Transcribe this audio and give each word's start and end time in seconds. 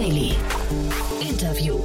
Daily. 0.00 0.32
Interview. 1.20 1.78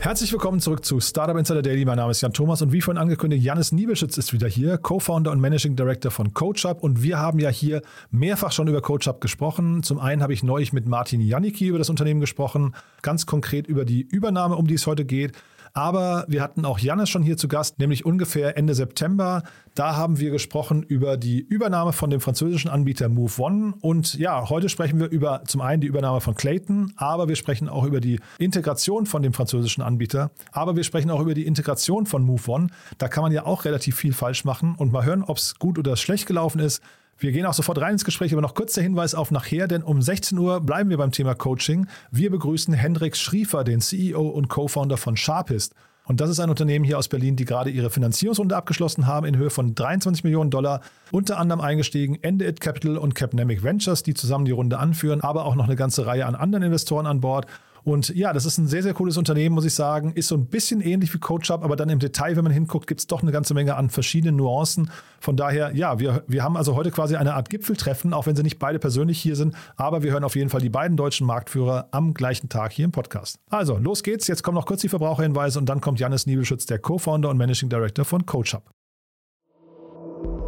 Herzlich 0.00 0.32
willkommen 0.32 0.58
zurück 0.58 0.84
zu 0.84 0.98
Startup 0.98 1.36
Insider 1.36 1.62
Daily. 1.62 1.84
Mein 1.84 1.98
Name 1.98 2.10
ist 2.10 2.22
Jan 2.22 2.32
Thomas 2.32 2.60
und 2.60 2.72
wie 2.72 2.80
vorhin 2.80 3.00
angekündigt, 3.00 3.44
Janis 3.44 3.70
Niebelschütz 3.70 4.18
ist 4.18 4.32
wieder 4.32 4.48
hier, 4.48 4.78
Co-Founder 4.78 5.30
und 5.30 5.38
Managing 5.38 5.76
Director 5.76 6.10
von 6.10 6.34
CoachUp. 6.34 6.82
Und 6.82 7.04
wir 7.04 7.20
haben 7.20 7.38
ja 7.38 7.48
hier 7.48 7.82
mehrfach 8.10 8.50
schon 8.50 8.66
über 8.66 8.80
CoachUp 8.80 9.20
gesprochen. 9.20 9.84
Zum 9.84 10.00
einen 10.00 10.24
habe 10.24 10.32
ich 10.32 10.42
neulich 10.42 10.72
mit 10.72 10.88
Martin 10.88 11.20
Janicki 11.20 11.68
über 11.68 11.78
das 11.78 11.88
Unternehmen 11.88 12.18
gesprochen, 12.18 12.74
ganz 13.00 13.26
konkret 13.26 13.68
über 13.68 13.84
die 13.84 14.00
Übernahme, 14.00 14.56
um 14.56 14.66
die 14.66 14.74
es 14.74 14.88
heute 14.88 15.04
geht. 15.04 15.30
Aber 15.72 16.24
wir 16.28 16.42
hatten 16.42 16.64
auch 16.64 16.78
Jannis 16.78 17.08
schon 17.08 17.22
hier 17.22 17.36
zu 17.36 17.48
Gast, 17.48 17.78
nämlich 17.78 18.04
ungefähr 18.04 18.56
Ende 18.56 18.74
September. 18.74 19.42
Da 19.74 19.96
haben 19.96 20.18
wir 20.18 20.30
gesprochen 20.30 20.82
über 20.82 21.16
die 21.16 21.40
Übernahme 21.40 21.92
von 21.92 22.10
dem 22.10 22.20
französischen 22.20 22.70
Anbieter 22.70 23.08
MoveOne. 23.08 23.74
Und 23.80 24.14
ja, 24.14 24.48
heute 24.50 24.68
sprechen 24.68 24.98
wir 24.98 25.08
über 25.08 25.42
zum 25.46 25.60
einen 25.60 25.80
die 25.80 25.86
Übernahme 25.86 26.20
von 26.20 26.34
Clayton, 26.34 26.92
aber 26.96 27.28
wir 27.28 27.36
sprechen 27.36 27.68
auch 27.68 27.84
über 27.84 28.00
die 28.00 28.18
Integration 28.38 29.06
von 29.06 29.22
dem 29.22 29.32
französischen 29.32 29.82
Anbieter. 29.82 30.30
Aber 30.52 30.76
wir 30.76 30.84
sprechen 30.84 31.10
auch 31.10 31.20
über 31.20 31.34
die 31.34 31.46
Integration 31.46 32.06
von 32.06 32.22
MoveOne. 32.22 32.68
Da 32.98 33.08
kann 33.08 33.22
man 33.22 33.32
ja 33.32 33.46
auch 33.46 33.64
relativ 33.64 33.96
viel 33.96 34.12
falsch 34.12 34.44
machen 34.44 34.74
und 34.76 34.92
mal 34.92 35.04
hören, 35.04 35.22
ob 35.22 35.36
es 35.36 35.54
gut 35.58 35.78
oder 35.78 35.96
schlecht 35.96 36.26
gelaufen 36.26 36.58
ist. 36.58 36.82
Wir 37.20 37.32
gehen 37.32 37.44
auch 37.44 37.52
sofort 37.52 37.78
rein 37.78 37.92
ins 37.92 38.06
Gespräch, 38.06 38.32
aber 38.32 38.40
noch 38.40 38.54
kurz 38.54 38.72
der 38.72 38.82
Hinweis 38.82 39.14
auf 39.14 39.30
nachher, 39.30 39.68
denn 39.68 39.82
um 39.82 40.00
16 40.00 40.38
Uhr 40.38 40.62
bleiben 40.62 40.88
wir 40.88 40.96
beim 40.96 41.12
Thema 41.12 41.34
Coaching. 41.34 41.86
Wir 42.10 42.30
begrüßen 42.30 42.72
Hendrik 42.72 43.14
Schriefer, 43.14 43.62
den 43.62 43.82
CEO 43.82 44.22
und 44.22 44.48
Co-Founder 44.48 44.96
von 44.96 45.18
Sharpist. 45.18 45.74
Und 46.06 46.22
das 46.22 46.30
ist 46.30 46.40
ein 46.40 46.48
Unternehmen 46.48 46.82
hier 46.82 46.96
aus 46.96 47.08
Berlin, 47.08 47.36
die 47.36 47.44
gerade 47.44 47.68
ihre 47.68 47.90
Finanzierungsrunde 47.90 48.56
abgeschlossen 48.56 49.06
haben 49.06 49.26
in 49.26 49.36
Höhe 49.36 49.50
von 49.50 49.74
23 49.74 50.24
Millionen 50.24 50.50
Dollar. 50.50 50.80
Unter 51.12 51.38
anderem 51.38 51.60
eingestiegen 51.60 52.18
Ende 52.22 52.48
It 52.48 52.62
Capital 52.62 52.96
und 52.96 53.14
Capnamic 53.14 53.62
Ventures, 53.62 54.02
die 54.02 54.14
zusammen 54.14 54.46
die 54.46 54.52
Runde 54.52 54.78
anführen, 54.78 55.20
aber 55.20 55.44
auch 55.44 55.56
noch 55.56 55.66
eine 55.66 55.76
ganze 55.76 56.06
Reihe 56.06 56.24
an 56.24 56.34
anderen 56.34 56.64
Investoren 56.64 57.06
an 57.06 57.20
Bord. 57.20 57.46
Und 57.84 58.08
ja, 58.10 58.32
das 58.32 58.44
ist 58.44 58.58
ein 58.58 58.66
sehr, 58.66 58.82
sehr 58.82 58.94
cooles 58.94 59.16
Unternehmen, 59.16 59.54
muss 59.54 59.64
ich 59.64 59.74
sagen. 59.74 60.12
Ist 60.12 60.28
so 60.28 60.36
ein 60.36 60.46
bisschen 60.46 60.80
ähnlich 60.80 61.12
wie 61.14 61.18
CoachUp, 61.18 61.64
aber 61.64 61.76
dann 61.76 61.88
im 61.88 61.98
Detail, 61.98 62.36
wenn 62.36 62.44
man 62.44 62.52
hinguckt, 62.52 62.86
gibt 62.86 63.00
es 63.00 63.06
doch 63.06 63.22
eine 63.22 63.32
ganze 63.32 63.54
Menge 63.54 63.76
an 63.76 63.90
verschiedenen 63.90 64.36
Nuancen. 64.36 64.90
Von 65.20 65.36
daher, 65.36 65.74
ja, 65.74 65.98
wir, 65.98 66.24
wir 66.26 66.42
haben 66.42 66.56
also 66.56 66.74
heute 66.74 66.90
quasi 66.90 67.16
eine 67.16 67.34
Art 67.34 67.50
Gipfeltreffen, 67.50 68.12
auch 68.12 68.26
wenn 68.26 68.36
sie 68.36 68.42
nicht 68.42 68.58
beide 68.58 68.78
persönlich 68.78 69.20
hier 69.20 69.36
sind. 69.36 69.54
Aber 69.76 70.02
wir 70.02 70.12
hören 70.12 70.24
auf 70.24 70.36
jeden 70.36 70.50
Fall 70.50 70.60
die 70.60 70.70
beiden 70.70 70.96
deutschen 70.96 71.26
Marktführer 71.26 71.88
am 71.90 72.14
gleichen 72.14 72.48
Tag 72.48 72.72
hier 72.72 72.84
im 72.84 72.92
Podcast. 72.92 73.38
Also, 73.48 73.76
los 73.76 74.02
geht's. 74.02 74.26
Jetzt 74.26 74.42
kommen 74.42 74.56
noch 74.56 74.66
kurz 74.66 74.80
die 74.80 74.88
Verbraucherhinweise 74.88 75.58
und 75.58 75.66
dann 75.68 75.80
kommt 75.80 76.00
Janis 76.00 76.26
Niebelschütz, 76.26 76.66
der 76.66 76.78
Co-Founder 76.78 77.28
und 77.28 77.36
Managing 77.36 77.68
Director 77.68 78.04
von 78.04 78.26
CoachUp. 78.26 78.62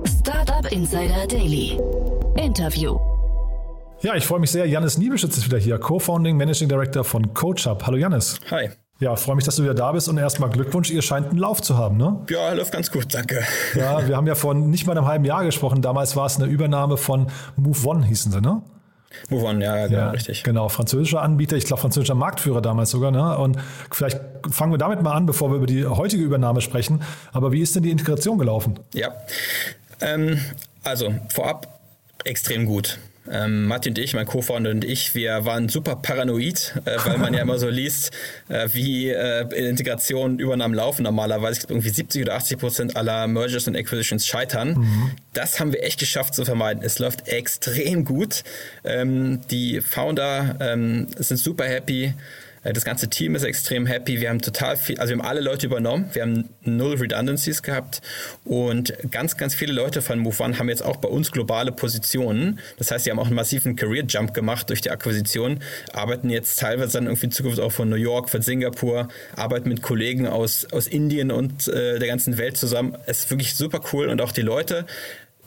Startup 0.07 0.71
Insider 0.71 1.27
Daily. 1.27 1.79
Interview. 2.37 3.12
Ja, 4.03 4.17
ich 4.17 4.27
freue 4.27 4.41
mich 4.41 4.51
sehr. 4.51 4.67
Janis 4.67 4.99
Niebeschütz 4.99 5.37
ist 5.37 5.47
wieder 5.47 5.59
hier, 5.59 5.79
Co-Founding 5.79 6.37
Managing 6.37 6.69
Director 6.69 7.05
von 7.05 7.35
CoachUp. 7.35 7.87
Hallo 7.87 7.97
Janis. 7.97 8.41
Hi. 8.51 8.71
Ja, 8.99 9.15
freue 9.15 9.37
mich, 9.37 9.45
dass 9.45 9.55
du 9.55 9.63
wieder 9.63 9.75
da 9.75 9.93
bist 9.93 10.09
und 10.09 10.19
erstmal 10.19 10.51
Glückwunsch, 10.51 10.91
ihr 10.91 11.03
scheint 11.03 11.29
einen 11.29 11.39
Lauf 11.39 11.63
zu 11.63 11.79
haben, 11.79 11.99
ne? 11.99 12.19
Ja, 12.29 12.53
läuft 12.53 12.73
ganz 12.73 12.91
gut, 12.91 13.15
danke. 13.15 13.45
Ja, 13.77 14.09
wir 14.09 14.17
haben 14.17 14.27
ja 14.27 14.35
vor 14.35 14.55
nicht 14.55 14.89
mal 14.89 14.99
einem 14.99 15.07
halben 15.07 15.25
Jahr 15.25 15.45
gesprochen. 15.45 15.83
Damals 15.83 16.17
war 16.17 16.27
es 16.27 16.37
eine 16.37 16.47
Übernahme 16.47 16.97
von 16.97 17.29
MoveOne, 17.55 18.05
hießen 18.05 18.33
sie, 18.33 18.41
ne? 18.41 18.63
MoveOne, 19.29 19.65
ja, 19.65 19.87
genau, 19.87 19.99
ja, 19.99 20.11
richtig. 20.11 20.43
Genau, 20.43 20.69
französischer 20.69 21.23
Anbieter, 21.23 21.57
ich 21.57 21.67
glaube 21.67 21.83
französischer 21.83 22.17
Marktführer 22.17 22.61
damals 22.61 22.91
sogar, 22.91 23.13
ne? 23.13 23.39
Und 23.39 23.57
vielleicht 23.93 24.21
fangen 24.51 24.73
wir 24.73 24.79
damit 24.79 25.01
mal 25.03 25.13
an, 25.13 25.27
bevor 25.27 25.51
wir 25.51 25.59
über 25.59 25.67
die 25.67 25.87
heutige 25.87 26.25
Übernahme 26.25 26.61
sprechen. 26.61 27.03
Aber 27.33 27.53
wie 27.53 27.61
ist 27.61 27.77
denn 27.77 27.85
die 27.85 27.93
Integration 27.93 28.37
gelaufen? 28.37 28.81
Ja, 28.95 29.15
ähm, 30.01 30.41
also 30.83 31.15
vorab 31.29 31.79
extrem 32.25 32.67
gut. 32.67 32.99
Ähm, 33.31 33.67
Martin 33.67 33.93
und 33.93 33.99
ich, 33.99 34.15
mein 34.15 34.27
Co-Founder 34.27 34.71
und 34.71 34.85
ich, 34.85 35.15
wir 35.15 35.45
waren 35.45 35.69
super 35.69 35.97
paranoid, 35.97 36.75
äh, 36.85 36.97
weil 37.05 37.19
man 37.19 37.33
ja 37.35 37.43
immer 37.43 37.59
so 37.59 37.69
liest, 37.69 38.11
äh, 38.49 38.69
wie 38.73 39.11
äh, 39.11 39.43
Integration 39.69 40.39
Übernahmen 40.39 40.75
laufen 40.75 41.05
normalerweise. 41.05 41.61
Glaube, 41.61 41.75
irgendwie 41.75 41.91
70 41.91 42.23
oder 42.23 42.35
80 42.35 42.59
Prozent 42.59 42.97
aller 42.97 43.29
Mergers 43.29 43.69
und 43.69 43.77
Acquisitions 43.77 44.27
scheitern. 44.27 44.75
Mhm. 44.75 45.11
Das 45.35 45.61
haben 45.61 45.73
wir 45.73 45.85
echt 45.85 46.01
geschafft 46.01 46.35
zu 46.35 46.45
vermeiden. 46.45 46.83
Es 46.83 46.99
läuft 46.99 47.29
extrem 47.29 48.05
gut. 48.05 48.43
Ähm, 48.85 49.41
die 49.51 49.81
Founder 49.81 50.57
ähm, 50.61 51.07
sind 51.17 51.39
super 51.39 51.65
happy. 51.65 52.15
Äh, 52.63 52.73
das 52.73 52.85
ganze 52.85 53.09
Team 53.09 53.35
ist 53.35 53.43
extrem 53.43 53.87
happy. 53.87 54.21
Wir 54.21 54.31
haben 54.31 54.41
total 54.41 54.77
viel, 54.77 54.99
also 54.99 55.13
wir 55.13 55.19
haben 55.19 55.27
alle 55.27 55.41
Leute 55.41 55.67
übernommen. 55.67 56.11
Wir 56.13 56.23
haben 56.23 56.49
null 56.63 56.95
Redundancies 56.95 57.63
gehabt 57.63 58.01
und 58.45 58.93
ganz, 59.11 59.37
ganz 59.37 59.55
viele 59.55 59.73
Leute 59.73 60.03
von 60.03 60.19
Move 60.19 60.43
One 60.43 60.59
haben 60.59 60.69
jetzt 60.69 60.83
auch 60.83 60.97
bei 60.97 61.09
uns 61.09 61.31
globale 61.31 61.73
Positionen. 61.73 62.59
Das 62.79 62.91
heißt, 62.91 63.05
sie 63.05 63.11
haben 63.11 63.19
auch 63.19 63.27
einen 63.27 63.35
massiven 63.35 63.77
Career 63.77 64.05
Jump 64.05 64.35
gemacht 64.35 64.71
durch 64.71 64.81
die 64.81 64.91
Akquisition, 64.91 65.61
arbeiten 65.93 66.31
jetzt 66.31 66.59
teilweise 66.59 66.95
dann 66.95 67.07
irgendwie 67.07 67.27
in 67.27 67.33
Zukunft 67.33 67.61
auch 67.61 67.73
von 67.73 67.89
New 67.89 67.97
York, 67.97 68.31
von 68.31 68.43
Singapur, 68.43 69.09
arbeiten 69.37 69.69
mit 69.69 69.83
Kollegen 69.83 70.27
aus, 70.27 70.67
aus 70.73 70.87
Indien 70.87 71.31
und 71.31 71.69
äh, 71.69 71.99
der 71.99 72.09
ganzen 72.09 72.39
Welt 72.39 72.57
zusammen. 72.57 72.97
Es 73.07 73.21
ist 73.21 73.31
wirklich 73.31 73.55
super 73.55 73.81
cool 73.93 74.09
und 74.09 74.21
auch 74.21 74.33
die 74.33 74.43
Leute 74.43 74.87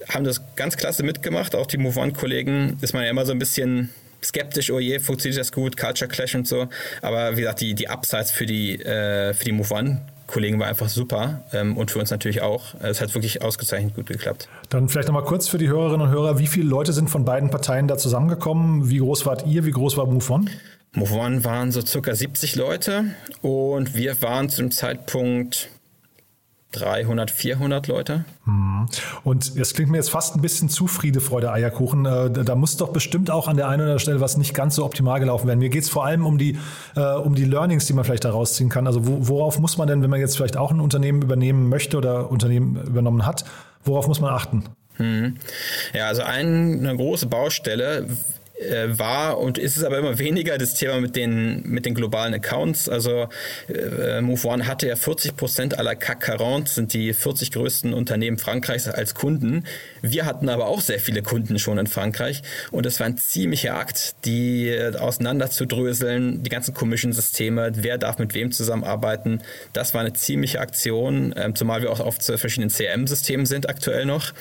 haben 0.09 0.25
das 0.25 0.41
ganz 0.55 0.77
klasse 0.77 1.03
mitgemacht. 1.03 1.55
Auch 1.55 1.67
die 1.67 1.77
Move 1.77 1.99
One-Kollegen 1.99 2.77
ist 2.81 2.93
man 2.93 3.03
ja 3.03 3.09
immer 3.09 3.25
so 3.25 3.31
ein 3.31 3.39
bisschen 3.39 3.89
skeptisch, 4.25 4.71
oh 4.71 4.79
je, 4.79 4.99
funktioniert 4.99 5.39
das 5.39 5.51
gut, 5.51 5.77
Culture 5.77 6.09
Clash 6.09 6.35
und 6.35 6.47
so. 6.47 6.67
Aber 7.01 7.37
wie 7.37 7.41
gesagt, 7.41 7.61
die, 7.61 7.73
die 7.75 7.87
Upsides 7.87 8.31
für 8.31 8.45
die, 8.45 8.81
äh, 8.81 9.33
für 9.33 9.45
die 9.45 9.51
Move 9.51 9.73
One 9.73 10.01
Kollegen 10.27 10.59
war 10.59 10.67
einfach 10.67 10.89
super 10.89 11.43
ähm, 11.53 11.77
und 11.77 11.91
für 11.91 11.99
uns 11.99 12.09
natürlich 12.09 12.41
auch. 12.41 12.73
Es 12.81 12.99
hat 12.99 13.13
wirklich 13.13 13.43
ausgezeichnet 13.43 13.95
gut 13.95 14.07
geklappt. 14.07 14.47
Dann 14.69 14.89
vielleicht 14.89 15.07
nochmal 15.07 15.23
kurz 15.23 15.47
für 15.47 15.57
die 15.57 15.67
Hörerinnen 15.67 16.07
und 16.07 16.13
Hörer, 16.13 16.39
wie 16.39 16.47
viele 16.47 16.67
Leute 16.67 16.93
sind 16.93 17.09
von 17.09 17.25
beiden 17.25 17.51
Parteien 17.51 17.87
da 17.87 17.97
zusammengekommen? 17.97 18.89
Wie 18.89 18.97
groß 18.97 19.25
wart 19.25 19.45
ihr? 19.45 19.65
Wie 19.65 19.71
groß 19.71 19.97
war 19.97 20.07
Move 20.07 20.31
One? 20.31 20.45
Move 20.93 21.13
One 21.13 21.43
waren 21.43 21.71
so 21.71 21.81
circa 21.81 22.15
70 22.15 22.55
Leute 22.55 23.05
und 23.41 23.95
wir 23.95 24.21
waren 24.21 24.49
zu 24.49 24.61
dem 24.61 24.71
Zeitpunkt 24.71 25.69
300, 26.75 27.31
400 27.31 27.87
Leute. 27.87 28.25
Hm. 28.45 28.87
Und 29.23 29.55
es 29.57 29.73
klingt 29.73 29.91
mir 29.91 29.97
jetzt 29.97 30.09
fast 30.09 30.35
ein 30.35 30.41
bisschen 30.41 30.69
zu 30.69 30.87
Friede, 30.87 31.21
Freude, 31.21 31.51
Eierkuchen. 31.51 32.05
Äh, 32.05 32.31
da 32.31 32.55
muss 32.55 32.77
doch 32.77 32.89
bestimmt 32.89 33.31
auch 33.31 33.47
an 33.47 33.57
der 33.57 33.67
einen 33.67 33.81
oder 33.81 33.83
anderen 33.83 33.99
Stelle 33.99 34.21
was 34.21 34.37
nicht 34.37 34.53
ganz 34.53 34.75
so 34.75 34.85
optimal 34.85 35.19
gelaufen 35.19 35.47
werden. 35.47 35.59
Mir 35.59 35.69
geht 35.69 35.83
es 35.83 35.89
vor 35.89 36.05
allem 36.05 36.25
um 36.25 36.37
die, 36.37 36.57
äh, 36.95 37.01
um 37.01 37.35
die 37.35 37.45
Learnings, 37.45 37.85
die 37.85 37.93
man 37.93 38.03
vielleicht 38.03 38.25
da 38.25 38.31
rausziehen 38.31 38.69
kann. 38.69 38.87
Also 38.87 39.01
worauf 39.03 39.59
muss 39.59 39.77
man 39.77 39.87
denn, 39.87 40.01
wenn 40.01 40.09
man 40.09 40.19
jetzt 40.19 40.37
vielleicht 40.37 40.57
auch 40.57 40.71
ein 40.71 40.79
Unternehmen 40.79 41.21
übernehmen 41.21 41.69
möchte 41.69 41.97
oder 41.97 42.29
Unternehmen 42.29 42.75
übernommen 42.85 43.25
hat, 43.25 43.45
worauf 43.83 44.07
muss 44.07 44.19
man 44.19 44.33
achten? 44.33 44.63
Hm. 44.97 45.37
Ja, 45.93 46.07
also 46.07 46.23
eine 46.23 46.95
große 46.95 47.27
Baustelle 47.27 48.07
war 48.87 49.37
und 49.37 49.57
ist 49.57 49.75
es 49.75 49.83
aber 49.83 49.97
immer 49.97 50.17
weniger 50.17 50.57
das 50.57 50.75
Thema 50.75 51.01
mit 51.01 51.15
den, 51.15 51.61
mit 51.63 51.85
den 51.85 51.93
globalen 51.93 52.33
Accounts. 52.33 52.87
Also 52.87 53.27
äh, 53.67 54.21
MoveOne 54.21 54.65
hatte 54.65 54.87
ja 54.87 54.95
40 54.95 55.35
Prozent 55.35 55.77
aller 55.77 55.95
CAC 55.95 56.37
40, 56.37 56.67
sind 56.67 56.93
die 56.93 57.13
40 57.13 57.51
größten 57.51 57.93
Unternehmen 57.93 58.37
Frankreichs 58.37 58.87
als 58.87 59.13
Kunden. 59.13 59.65
Wir 60.01 60.25
hatten 60.25 60.47
aber 60.47 60.67
auch 60.67 60.81
sehr 60.81 60.99
viele 60.99 61.21
Kunden 61.21 61.59
schon 61.59 61.77
in 61.77 61.87
Frankreich 61.87 62.43
und 62.71 62.85
es 62.85 62.99
war 62.99 63.07
ein 63.07 63.17
ziemlicher 63.17 63.75
Akt, 63.75 64.15
die 64.25 64.69
äh, 64.69 64.95
auseinanderzudröseln, 64.95 66.43
die 66.43 66.49
ganzen 66.49 66.73
Commission-Systeme, 66.73 67.71
wer 67.75 67.97
darf 67.97 68.19
mit 68.19 68.33
wem 68.33 68.51
zusammenarbeiten. 68.51 69.41
Das 69.73 69.93
war 69.93 70.01
eine 70.01 70.13
ziemliche 70.13 70.61
Aktion, 70.61 71.33
ähm, 71.35 71.55
zumal 71.55 71.81
wir 71.81 71.91
auch 71.91 71.99
auf 71.99 72.17
verschiedenen 72.21 72.69
CRM-Systemen 72.69 73.45
sind 73.45 73.69
aktuell 73.69 74.05
noch. 74.05 74.33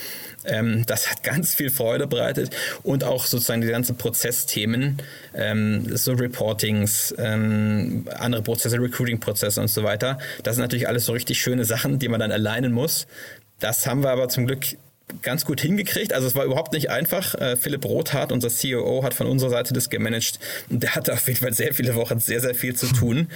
Ähm, 0.45 0.85
das 0.87 1.11
hat 1.11 1.23
ganz 1.23 1.55
viel 1.55 1.71
Freude 1.71 2.07
bereitet 2.07 2.55
und 2.83 3.05
auch 3.05 3.27
sozusagen 3.27 3.61
die 3.61 3.69
ganzen 3.69 3.97
Prozessthemen, 3.97 4.99
ähm, 5.35 5.97
so 5.97 6.13
Reportings, 6.13 7.15
ähm, 7.19 8.09
andere 8.17 8.43
Prozesse, 8.43 8.81
Recruiting-Prozesse 8.81 9.61
und 9.61 9.69
so 9.69 9.83
weiter. 9.83 10.19
Das 10.43 10.57
sind 10.57 10.63
natürlich 10.63 10.89
alles 10.89 11.07
so 11.07 11.13
richtig 11.13 11.41
schöne 11.41 11.65
Sachen, 11.65 11.99
die 11.99 12.09
man 12.09 12.21
dann 12.21 12.33
alleinen 12.33 12.73
muss. 12.73 13.07
Das 13.61 13.87
haben 13.87 14.03
wir 14.03 14.11
aber 14.11 14.29
zum 14.29 14.47
Glück 14.47 14.77
ganz 15.23 15.45
gut 15.45 15.61
hingekriegt. 15.61 16.13
Also 16.13 16.27
es 16.27 16.35
war 16.35 16.45
überhaupt 16.45 16.73
nicht 16.73 16.91
einfach. 16.91 17.35
Äh, 17.35 17.57
Philipp 17.57 17.85
Rothart, 17.85 18.33
unser 18.33 18.49
CEO, 18.49 19.03
hat 19.03 19.15
von 19.15 19.27
unserer 19.27 19.51
Seite 19.51 19.73
das 19.73 19.91
gemanagt. 19.91 20.39
Der 20.69 20.95
hatte 20.95 21.13
auf 21.13 21.27
jeden 21.27 21.41
Fall 21.41 21.53
sehr 21.53 21.75
viele 21.75 21.95
Wochen 21.95 22.21
sehr, 22.21 22.41
sehr 22.41 22.55
viel 22.55 22.75
zu 22.75 22.87
tun. 22.87 23.29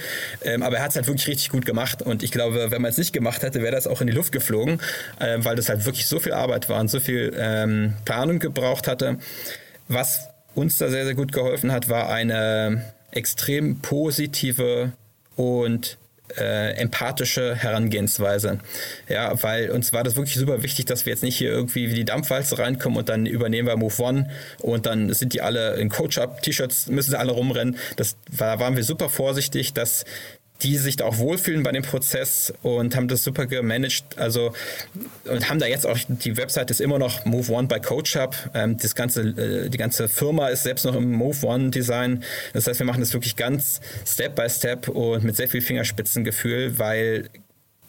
Ähm, 0.43 0.63
aber 0.63 0.77
er 0.77 0.83
hat 0.83 0.91
es 0.91 0.95
halt 0.95 1.07
wirklich 1.07 1.27
richtig 1.27 1.49
gut 1.49 1.65
gemacht. 1.65 2.01
Und 2.01 2.23
ich 2.23 2.31
glaube, 2.31 2.71
wenn 2.71 2.81
man 2.81 2.91
es 2.91 2.97
nicht 2.97 3.13
gemacht 3.13 3.43
hätte, 3.43 3.61
wäre 3.61 3.73
das 3.73 3.87
auch 3.87 4.01
in 4.01 4.07
die 4.07 4.13
Luft 4.13 4.31
geflogen, 4.31 4.79
äh, 5.19 5.37
weil 5.39 5.55
das 5.55 5.69
halt 5.69 5.85
wirklich 5.85 6.07
so 6.07 6.19
viel 6.19 6.33
Arbeit 6.33 6.69
war 6.69 6.79
und 6.79 6.89
so 6.89 6.99
viel 6.99 7.33
ähm, 7.37 7.93
Planung 8.05 8.39
gebraucht 8.39 8.87
hatte. 8.87 9.17
Was 9.87 10.29
uns 10.55 10.77
da 10.77 10.89
sehr, 10.89 11.05
sehr 11.05 11.15
gut 11.15 11.31
geholfen 11.31 11.71
hat, 11.71 11.89
war 11.89 12.09
eine 12.09 12.93
extrem 13.11 13.79
positive 13.79 14.91
und 15.35 15.97
äh, 16.37 16.71
empathische 16.73 17.55
Herangehensweise. 17.55 18.59
Ja, 19.07 19.41
weil 19.43 19.69
uns 19.71 19.93
war 19.93 20.03
das 20.03 20.15
wirklich 20.15 20.35
super 20.35 20.63
wichtig, 20.63 20.85
dass 20.85 21.05
wir 21.05 21.13
jetzt 21.13 21.23
nicht 21.23 21.37
hier 21.37 21.51
irgendwie 21.51 21.89
wie 21.89 21.95
die 21.95 22.05
Dampfwalze 22.05 22.59
reinkommen 22.59 22.97
und 22.97 23.09
dann 23.09 23.25
übernehmen 23.25 23.67
wir 23.67 23.77
Move 23.77 24.01
One 24.01 24.29
und 24.59 24.85
dann 24.85 25.13
sind 25.13 25.33
die 25.33 25.41
alle 25.41 25.75
in 25.75 25.89
Coach-Up-T-Shirts, 25.89 26.87
müssen 26.87 27.11
sie 27.11 27.19
alle 27.19 27.31
rumrennen. 27.31 27.77
Das, 27.95 28.17
da 28.37 28.59
waren 28.59 28.75
wir 28.75 28.83
super 28.83 29.09
vorsichtig, 29.09 29.73
dass 29.73 30.05
die 30.61 30.77
sich 30.77 30.97
da 30.97 31.05
auch 31.05 31.17
wohlfühlen 31.17 31.63
bei 31.63 31.71
dem 31.71 31.83
Prozess 31.83 32.53
und 32.61 32.95
haben 32.95 33.07
das 33.07 33.23
super 33.23 33.45
gemanagt. 33.45 34.17
Also 34.17 34.53
und 35.25 35.49
haben 35.49 35.59
da 35.59 35.67
jetzt 35.67 35.87
auch 35.87 35.97
die 36.07 36.37
Website 36.37 36.69
ist 36.71 36.81
immer 36.81 36.99
noch 36.99 37.25
Move 37.25 37.51
One 37.51 37.67
by 37.67 37.79
CoachUp. 37.79 38.35
Ähm, 38.53 38.77
das 38.77 38.95
ganze, 38.95 39.21
äh, 39.21 39.69
die 39.69 39.77
ganze 39.77 40.09
Firma 40.09 40.49
ist 40.49 40.63
selbst 40.63 40.85
noch 40.85 40.95
im 40.95 41.11
Move 41.11 41.45
One 41.45 41.69
Design. 41.69 42.23
Das 42.53 42.67
heißt, 42.67 42.79
wir 42.79 42.85
machen 42.85 42.99
das 42.99 43.13
wirklich 43.13 43.35
ganz 43.35 43.79
Step 44.05 44.35
by 44.35 44.49
Step 44.49 44.89
und 44.89 45.23
mit 45.23 45.35
sehr 45.35 45.47
viel 45.47 45.61
Fingerspitzengefühl, 45.61 46.77
weil 46.77 47.29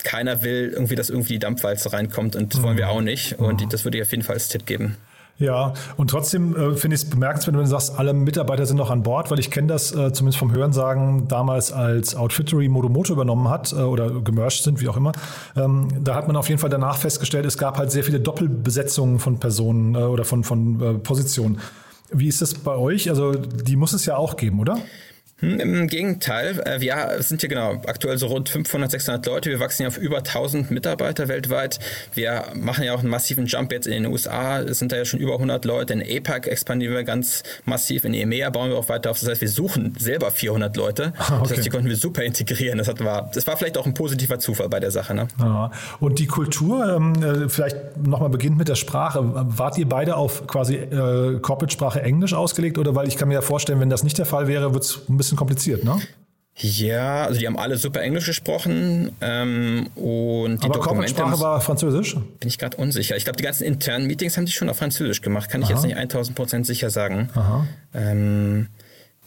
keiner 0.04 0.42
will 0.42 0.70
irgendwie, 0.72 0.94
dass 0.94 1.10
irgendwie 1.10 1.34
die 1.34 1.38
Dampfwalze 1.38 1.92
reinkommt 1.92 2.36
und 2.36 2.54
das 2.54 2.62
wollen 2.62 2.76
wir 2.76 2.86
mhm. 2.86 2.90
auch 2.90 3.00
nicht. 3.00 3.38
Und 3.38 3.62
mhm. 3.62 3.68
das 3.68 3.84
würde 3.84 3.98
ich 3.98 4.02
auf 4.02 4.10
jeden 4.10 4.22
Fall 4.22 4.34
als 4.34 4.48
Tipp 4.48 4.64
geben. 4.64 4.96
Ja, 5.40 5.72
und 5.96 6.10
trotzdem 6.10 6.54
äh, 6.54 6.76
finde 6.76 6.96
ich 6.96 7.02
es 7.02 7.08
bemerkenswert, 7.08 7.56
wenn 7.56 7.64
du 7.64 7.66
sagst, 7.66 7.98
alle 7.98 8.12
Mitarbeiter 8.12 8.66
sind 8.66 8.76
noch 8.76 8.90
an 8.90 9.02
Bord, 9.02 9.30
weil 9.30 9.38
ich 9.38 9.50
kenne 9.50 9.68
das 9.68 9.90
äh, 9.90 10.12
zumindest 10.12 10.38
vom 10.38 10.52
Hörensagen 10.52 11.28
damals, 11.28 11.72
als 11.72 12.14
Outfittery 12.14 12.68
Modomoto 12.68 13.14
übernommen 13.14 13.48
hat 13.48 13.72
äh, 13.72 13.76
oder 13.76 14.10
gemerged 14.20 14.62
sind, 14.62 14.82
wie 14.82 14.88
auch 14.88 14.98
immer. 14.98 15.12
Ähm, 15.56 15.88
da 16.04 16.14
hat 16.14 16.26
man 16.26 16.36
auf 16.36 16.50
jeden 16.50 16.60
Fall 16.60 16.68
danach 16.68 16.98
festgestellt, 16.98 17.46
es 17.46 17.56
gab 17.56 17.78
halt 17.78 17.90
sehr 17.90 18.04
viele 18.04 18.20
Doppelbesetzungen 18.20 19.18
von 19.18 19.40
Personen 19.40 19.94
äh, 19.94 19.98
oder 19.98 20.26
von, 20.26 20.44
von 20.44 20.80
äh, 20.80 20.94
Positionen. 20.98 21.58
Wie 22.12 22.28
ist 22.28 22.42
das 22.42 22.52
bei 22.52 22.74
euch? 22.74 23.08
Also 23.08 23.32
die 23.32 23.76
muss 23.76 23.94
es 23.94 24.04
ja 24.04 24.16
auch 24.16 24.36
geben, 24.36 24.60
oder? 24.60 24.76
Hm, 25.40 25.58
Im 25.58 25.86
Gegenteil, 25.86 26.60
äh, 26.66 26.80
wir 26.80 27.16
sind 27.20 27.40
hier 27.40 27.48
genau 27.48 27.80
aktuell 27.86 28.18
so 28.18 28.26
rund 28.26 28.48
500, 28.48 28.90
600 28.90 29.26
Leute. 29.26 29.50
Wir 29.50 29.60
wachsen 29.60 29.82
ja 29.82 29.88
auf 29.88 29.96
über 29.96 30.18
1000 30.18 30.70
Mitarbeiter 30.70 31.28
weltweit. 31.28 31.78
Wir 32.14 32.44
machen 32.54 32.84
ja 32.84 32.94
auch 32.94 33.00
einen 33.00 33.08
massiven 33.08 33.46
Jump 33.46 33.72
jetzt 33.72 33.86
in 33.86 33.92
den 33.92 34.06
USA. 34.06 34.60
Es 34.60 34.78
sind 34.78 34.92
da 34.92 34.96
ja 34.96 35.04
schon 35.04 35.18
über 35.18 35.34
100 35.34 35.64
Leute. 35.64 35.94
In 35.94 36.02
APAC 36.02 36.46
expandieren 36.46 36.94
wir 36.94 37.04
ganz 37.04 37.42
massiv. 37.64 38.04
In 38.04 38.12
EMEA 38.14 38.50
bauen 38.50 38.70
wir 38.70 38.76
auch 38.76 38.88
weiter 38.88 39.10
auf. 39.10 39.20
Das 39.20 39.28
heißt, 39.28 39.40
wir 39.40 39.48
suchen 39.48 39.94
selber 39.98 40.30
400 40.30 40.76
Leute. 40.76 41.12
Okay. 41.18 41.38
Das 41.42 41.50
heißt, 41.52 41.64
die 41.64 41.70
konnten 41.70 41.88
wir 41.88 41.96
super 41.96 42.22
integrieren. 42.22 42.78
Das, 42.78 42.88
hat, 42.88 43.02
war, 43.02 43.30
das 43.32 43.46
war 43.46 43.56
vielleicht 43.56 43.78
auch 43.78 43.86
ein 43.86 43.94
positiver 43.94 44.38
Zufall 44.38 44.68
bei 44.68 44.80
der 44.80 44.90
Sache. 44.90 45.14
Ne? 45.14 45.28
Und 46.00 46.18
die 46.18 46.26
Kultur, 46.26 46.96
ähm, 46.96 47.14
äh, 47.22 47.48
vielleicht 47.48 47.96
nochmal 47.96 48.28
beginnt 48.28 48.58
mit 48.58 48.68
der 48.68 48.74
Sprache. 48.74 49.20
Wart 49.22 49.78
ihr 49.78 49.88
beide 49.88 50.16
auf 50.16 50.46
quasi 50.46 50.76
äh, 50.76 51.38
Corporate-Sprache 51.40 52.02
Englisch 52.02 52.34
ausgelegt? 52.34 52.78
Oder 52.78 52.94
weil 52.94 53.08
ich 53.08 53.16
kann 53.16 53.28
mir 53.28 53.34
ja 53.34 53.42
vorstellen, 53.42 53.80
wenn 53.80 53.90
das 53.90 54.02
nicht 54.02 54.18
der 54.18 54.26
Fall 54.26 54.48
wäre, 54.48 54.74
wird 54.74 54.84
es 54.84 55.00
ein 55.08 55.16
bisschen 55.16 55.29
bisschen 55.30 55.38
kompliziert, 55.38 55.84
ne? 55.84 55.98
Ja, 56.56 57.24
also 57.24 57.40
die 57.40 57.46
haben 57.46 57.58
alle 57.58 57.78
super 57.78 58.02
Englisch 58.02 58.26
gesprochen. 58.26 59.12
Ähm, 59.20 59.88
und 59.94 60.62
die 60.62 60.66
Aber 60.66 60.74
Dokumente 60.74 61.22
war 61.40 61.60
Französisch? 61.60 62.14
Bin 62.14 62.48
ich 62.48 62.58
gerade 62.58 62.76
unsicher. 62.76 63.16
Ich 63.16 63.24
glaube, 63.24 63.38
die 63.38 63.44
ganzen 63.44 63.64
internen 63.64 64.06
Meetings 64.06 64.36
haben 64.36 64.44
die 64.44 64.52
schon 64.52 64.68
auf 64.68 64.76
Französisch 64.76 65.22
gemacht. 65.22 65.48
Kann 65.48 65.62
Aha. 65.62 65.70
ich 65.70 65.76
jetzt 65.76 65.84
nicht 65.86 65.96
1000 65.96 66.36
Prozent 66.36 66.66
sicher 66.66 66.90
sagen. 66.90 67.30
Ähm, 67.94 68.66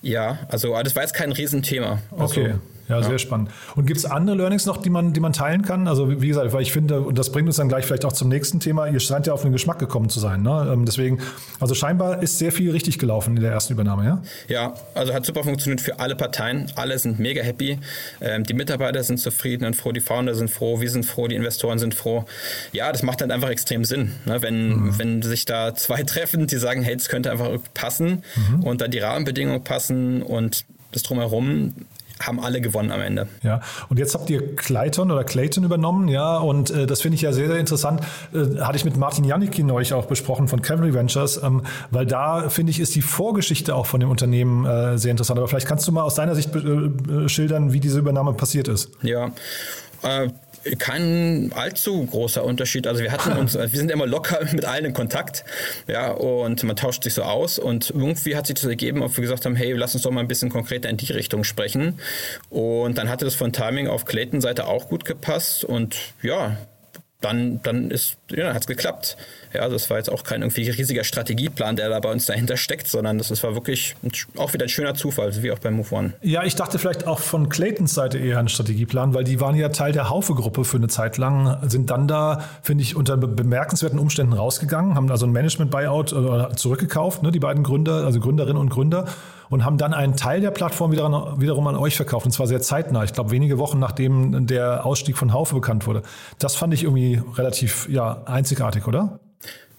ja, 0.02 0.40
also 0.50 0.78
das 0.84 0.96
war 0.96 1.04
jetzt 1.04 1.14
kein 1.14 1.32
Riesenthema. 1.32 2.00
Also, 2.12 2.42
okay. 2.42 2.56
Ja, 2.90 3.00
ja, 3.00 3.04
sehr 3.04 3.18
spannend. 3.18 3.50
Und 3.76 3.86
gibt 3.86 3.98
es 3.98 4.06
andere 4.06 4.36
Learnings 4.36 4.66
noch, 4.66 4.78
die 4.78 4.90
man, 4.90 5.14
die 5.14 5.20
man 5.22 5.32
teilen 5.32 5.62
kann? 5.62 5.88
Also 5.88 6.22
wie 6.22 6.28
gesagt, 6.28 6.52
weil 6.52 6.62
ich 6.62 6.74
finde, 6.74 7.00
und 7.02 7.18
das 7.18 7.32
bringt 7.32 7.48
uns 7.48 7.56
dann 7.56 7.70
gleich 7.70 7.86
vielleicht 7.86 8.04
auch 8.04 8.12
zum 8.12 8.28
nächsten 8.28 8.60
Thema, 8.60 8.88
ihr 8.88 9.00
scheint 9.00 9.26
ja 9.26 9.34
auf 9.34 9.42
den 9.42 9.54
Geschmack 9.54 9.80
gekommen 9.80 10.10
zu 10.10 10.20
sein. 10.20 10.42
Ne? 10.42 10.70
Ähm, 10.72 10.86
deswegen, 10.86 11.20
also 11.60 11.76
scheinbar 11.76 12.22
ist 12.22 12.40
sehr 12.40 12.52
viel 12.52 12.72
richtig 12.72 13.00
gelaufen 13.00 13.38
in 13.38 13.42
der 13.42 13.52
ersten 13.52 13.74
Übernahme, 13.74 14.06
ja? 14.06 14.22
Ja, 14.50 14.74
also 14.96 15.14
hat 15.14 15.26
super 15.26 15.44
funktioniert 15.44 15.80
für 15.80 16.00
alle 16.00 16.16
Parteien. 16.16 16.72
Alle 16.76 17.00
sind 17.00 17.20
mega 17.20 17.42
happy. 17.42 17.80
Ähm, 18.20 18.44
die 18.44 18.54
Mitarbeiter 18.54 19.02
sind 19.04 19.18
zufrieden 19.18 19.66
und 19.66 19.76
froh, 19.76 19.94
die 19.94 20.02
Founder 20.02 20.36
sind 20.36 20.50
froh, 20.50 20.82
wir 20.82 20.90
sind 20.90 21.06
froh, 21.06 21.28
die 21.28 21.36
Investoren 21.36 21.80
sind 21.80 21.96
froh. 21.96 22.26
Ja, 22.74 22.92
das 22.92 23.02
macht 23.02 23.22
dann 23.22 23.32
einfach 23.32 23.50
extrem 23.50 23.86
Sinn. 23.86 24.12
Ne? 24.26 24.42
Wenn, 24.42 24.70
mhm. 24.70 25.00
wenn 25.00 25.22
sich 25.22 25.46
da 25.46 25.74
zwei 25.74 26.04
treffen, 26.04 26.48
die 26.48 26.58
sagen, 26.58 26.84
hey, 26.84 26.98
das 26.98 27.08
könnte 27.08 27.32
einfach 27.32 27.50
passen 27.74 28.24
mhm. 28.36 28.64
und 28.64 28.82
dann 28.82 28.92
die 28.92 29.00
Rahmenbedingungen 29.00 29.64
passen 29.64 30.22
und 30.22 30.66
das 30.92 31.04
drumherum, 31.04 31.74
haben 32.20 32.40
alle 32.40 32.62
gewonnen 32.62 32.92
am 32.92 33.02
Ende. 33.02 33.28
Ja, 33.42 33.62
und 33.90 34.00
jetzt 34.00 34.14
habt 34.14 34.30
ihr 34.30 34.56
Clayton 34.56 35.12
oder 35.12 35.24
Clayton 35.24 35.64
übernommen, 35.64 36.08
ja, 36.08 36.38
und 36.38 36.72
äh, 36.72 36.86
das 36.86 37.02
finde 37.02 37.16
ich 37.16 37.22
ja 37.22 37.34
sehr, 37.34 37.48
sehr 37.48 37.58
interessant. 37.58 38.02
Äh, 38.34 38.62
hatte 38.62 38.78
ich 38.78 38.86
mit 38.86 38.98
Martin 38.98 39.26
Janicki 39.26 39.64
neulich 39.64 39.94
auch 39.94 40.06
besprochen 40.06 40.48
von 40.48 40.62
Cavalry 40.62 40.94
Ventures, 40.94 41.42
ähm, 41.42 41.64
weil 41.92 42.06
da 42.06 42.50
finde 42.50 42.72
ich, 42.72 42.80
ist 42.80 42.96
die 42.96 43.02
Vorgeschichte 43.02 43.76
auch 43.76 43.86
von 43.86 44.00
dem 44.00 44.10
Unternehmen 44.10 44.66
äh, 44.66 44.98
sehr 44.98 45.12
interessant. 45.12 45.40
Aber 45.40 45.48
vielleicht 45.48 45.68
kannst 45.68 45.88
du 45.88 45.92
mal 45.92 46.04
aus 46.04 46.16
deiner 46.16 46.36
Sicht 46.36 46.56
äh, 46.56 46.60
äh, 46.60 47.30
schildern, 47.30 47.74
wie 47.74 47.80
diese 47.80 48.00
Übernahme 48.00 48.34
passiert 48.34 48.68
ist. 48.68 48.92
Ja, 49.02 49.32
äh, 50.04 50.30
kein 50.78 51.52
allzu 51.54 52.06
großer 52.06 52.44
Unterschied. 52.44 52.88
Also 52.88 53.04
wir 53.04 53.12
hatten 53.12 53.34
uns, 53.38 53.56
wir 53.56 53.68
sind 53.68 53.92
immer 53.92 54.06
locker 54.06 54.40
mit 54.52 54.66
allen 54.66 54.86
in 54.86 54.94
Kontakt, 54.94 55.44
ja, 55.88 56.12
und 56.12 56.64
man 56.64 56.76
tauscht 56.76 57.04
sich 57.04 57.14
so 57.14 57.24
aus 57.24 57.60
und 57.60 57.90
irgendwie 57.90 58.36
hat 58.36 58.48
sich 58.48 58.56
das 58.56 58.66
ergeben, 58.66 59.02
ob 59.02 59.16
wir 59.18 59.22
gesagt 59.22 59.46
haben, 59.46 59.56
hey, 59.56 59.74
lass 59.74 59.94
uns 59.94 60.04
doch 60.04 60.12
mal 60.12 60.22
ein 60.22 60.28
bisschen 60.28 60.50
konkreter 60.50 60.90
in 60.90 60.98
die 60.98 61.12
Richtung 61.12 61.44
sprechen. 61.44 62.00
Und 62.50 62.98
dann 62.98 63.10
hatte 63.10 63.26
das 63.26 63.36
von 63.36 63.52
Timing 63.52 63.88
auf 63.88 64.06
Clayton 64.06 64.42
Seite 64.42 64.68
auch 64.68 64.88
gut 64.88 65.06
gepasst 65.06 65.64
und 65.64 65.98
ja, 66.22 66.58
dann, 67.22 67.62
dann 67.64 67.90
ist, 67.90 68.18
ja, 68.30 68.54
hat 68.54 68.62
es 68.62 68.68
geklappt. 68.68 69.18
Ja, 69.54 69.70
das 69.70 69.90
war 69.90 69.98
jetzt 69.98 70.12
auch 70.12 70.24
kein 70.24 70.42
irgendwie 70.42 70.70
riesiger 70.70 71.04
Strategieplan, 71.04 71.76
der 71.76 71.90
da 71.90 72.00
bei 72.00 72.12
uns 72.12 72.26
dahinter 72.26 72.58
steckt, 72.58 72.88
sondern 72.88 73.18
das, 73.18 73.28
das 73.28 73.44
war 73.44 73.54
wirklich 73.54 73.96
auch 74.38 74.54
wieder 74.54 74.66
ein 74.66 74.70
schöner 74.70 74.96
Zufall, 74.96 75.32
wie 75.42 75.52
auch 75.52 75.60
bei 75.60 75.72
Move 75.72 75.94
One. 75.94 76.14
Ja, 76.22 76.44
ich 76.44 76.56
dachte 76.56 76.80
vielleicht 76.80 77.08
auch 77.08 77.20
von 77.20 77.50
Claytons 77.50 77.94
Seite 77.94 78.18
eher 78.18 78.40
ein 78.40 78.48
Strategieplan, 78.48 79.14
weil 79.14 79.24
die 79.24 79.40
waren 79.40 79.56
ja 79.56 79.70
Teil 79.70 79.92
der 79.92 80.10
Haufe-Gruppe 80.10 80.64
für 80.64 80.78
eine 80.78 80.88
Zeit 80.88 81.18
lang, 81.18 81.58
sind 81.70 81.90
dann 81.90 82.08
da, 82.08 82.44
finde 82.62 82.84
ich, 82.84 82.96
unter 82.96 83.18
bemerkenswerten 83.18 84.00
Umständen 84.00 84.34
rausgegangen, 84.34 84.96
haben 84.96 85.10
also 85.12 85.26
ein 85.26 85.32
Management-Buyout 85.32 86.14
äh, 86.14 86.56
zurückgekauft, 86.56 87.24
ne, 87.24 87.32
die 87.32 87.40
beiden 87.40 87.64
Gründer, 87.64 88.06
also 88.06 88.20
Gründerinnen 88.20 88.58
und 88.58 88.70
Gründer 88.70 89.06
und 89.50 89.66
haben 89.66 89.78
dann 89.78 89.94
einen 89.94 90.16
Teil 90.16 90.42
der 90.42 90.52
Plattform 90.52 90.92
wiederum, 90.92 91.40
wiederum 91.40 91.68
an 91.68 91.76
euch 91.76 91.96
verkauft 91.96 92.26
und 92.26 92.32
zwar 92.32 92.48
sehr 92.48 92.62
zeitnah. 92.62 93.04
Ich 93.04 93.14
glaube, 93.14 93.32
wenige 93.32 93.60
Wochen 93.60 93.80
nachdem 93.80 94.48
der 94.48 94.86
Ausstieg 94.86 95.18
von 95.18 95.32
Haufe 95.32 95.56
bekannt 95.56 95.86
wurde. 95.86 96.02
Das 96.40 96.56
fand 96.56 96.74
ich 96.74 96.84
irgendwie 96.84 97.22
relativ 97.36 97.88
ja, 97.90 98.24
einzigartig, 98.26 98.88
oder? 98.88 99.20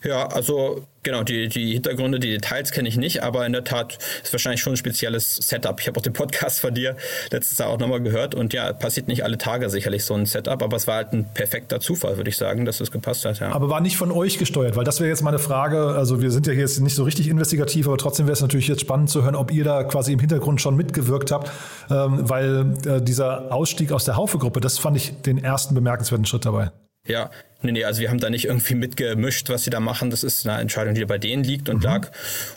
Ja, 0.05 0.27
also 0.27 0.87
genau, 1.03 1.23
die, 1.23 1.49
die 1.49 1.73
Hintergründe, 1.73 2.21
die 2.21 2.31
Details 2.31 2.73
kenne 2.73 2.89
ich 2.89 2.99
nicht, 2.99 3.23
aber 3.23 3.47
in 3.47 3.53
der 3.53 3.65
Tat 3.65 3.99
ist 4.23 4.33
wahrscheinlich 4.33 4.61
schon 4.61 4.75
ein 4.75 4.77
spezielles 4.77 5.37
Setup. 5.37 5.81
Ich 5.81 5.87
habe 5.87 5.99
auch 5.99 6.03
den 6.03 6.12
Podcast 6.12 6.61
von 6.61 6.75
dir 6.75 6.97
letztes 7.31 7.56
Jahr 7.56 7.71
auch 7.71 7.79
nochmal 7.79 8.03
gehört 8.03 8.35
und 8.35 8.53
ja, 8.53 8.73
passiert 8.75 9.09
nicht 9.09 9.25
alle 9.25 9.39
Tage 9.39 9.71
sicherlich 9.71 10.05
so 10.05 10.15
ein 10.15 10.27
Setup, 10.27 10.62
aber 10.62 10.77
es 10.77 10.87
war 10.87 10.97
halt 10.97 11.12
ein 11.12 11.25
perfekter 11.33 11.81
Zufall, 11.81 12.19
würde 12.19 12.29
ich 12.29 12.37
sagen, 12.37 12.67
dass 12.67 12.81
es 12.81 12.91
gepasst 12.91 13.25
hat. 13.25 13.41
Ja. 13.41 13.53
Aber 13.53 13.71
war 13.71 13.81
nicht 13.81 13.97
von 13.97 14.11
euch 14.12 14.39
gesteuert, 14.39 14.77
weil 14.77 14.85
das 14.85 15.01
wäre 15.01 15.09
jetzt 15.09 15.23
meine 15.23 15.39
Frage. 15.39 15.79
Also 15.79 16.21
wir 16.21 16.31
sind 16.31 16.47
ja 16.47 16.53
hier 16.53 16.62
jetzt 16.62 16.81
nicht 16.81 16.95
so 16.95 17.05
richtig 17.05 17.29
investigativ, 17.29 17.87
aber 17.87 17.97
trotzdem 17.97 18.27
wäre 18.27 18.35
es 18.35 18.43
natürlich 18.43 18.69
jetzt 18.69 18.83
spannend 18.83 19.09
zu 19.09 19.23
hören, 19.23 19.37
ob 19.37 19.53
ihr 19.53 19.65
da 19.65 19.85
quasi 19.85 20.12
im 20.12 20.19
Hintergrund 20.19 20.61
schon 20.61 20.77
mitgewirkt 20.77 21.31
habt, 21.31 21.51
ähm, 21.91 22.29
weil 22.29 22.75
äh, 22.87 23.01
dieser 23.01 23.53
Ausstieg 23.53 23.91
aus 23.93 24.05
der 24.05 24.17
Haufe-Gruppe, 24.17 24.61
das 24.61 24.79
fand 24.79 24.99
ich 24.99 25.23
den 25.23 25.43
ersten 25.43 25.75
bemerkenswerten 25.75 26.27
Schritt 26.27 26.44
dabei. 26.44 26.70
Ja, 27.06 27.31
nee, 27.63 27.73
nee, 27.73 27.84
also 27.84 28.01
wir 28.01 28.08
haben 28.08 28.20
da 28.20 28.31
nicht 28.31 28.46
irgendwie 28.46 28.75
mitgemischt, 28.75 29.51
was 29.51 29.65
sie 29.65 29.70
da 29.70 29.81
machen. 29.81 30.11
Das 30.11 30.25
ist 30.25 30.46
eine 30.46 30.61
Entscheidung, 30.61 30.94
die 30.94 31.05
bei 31.05 31.19
denen 31.19 31.44
liegt 31.44 31.69
und 31.69 31.79
mhm. 31.79 31.82
lag. 31.82 32.11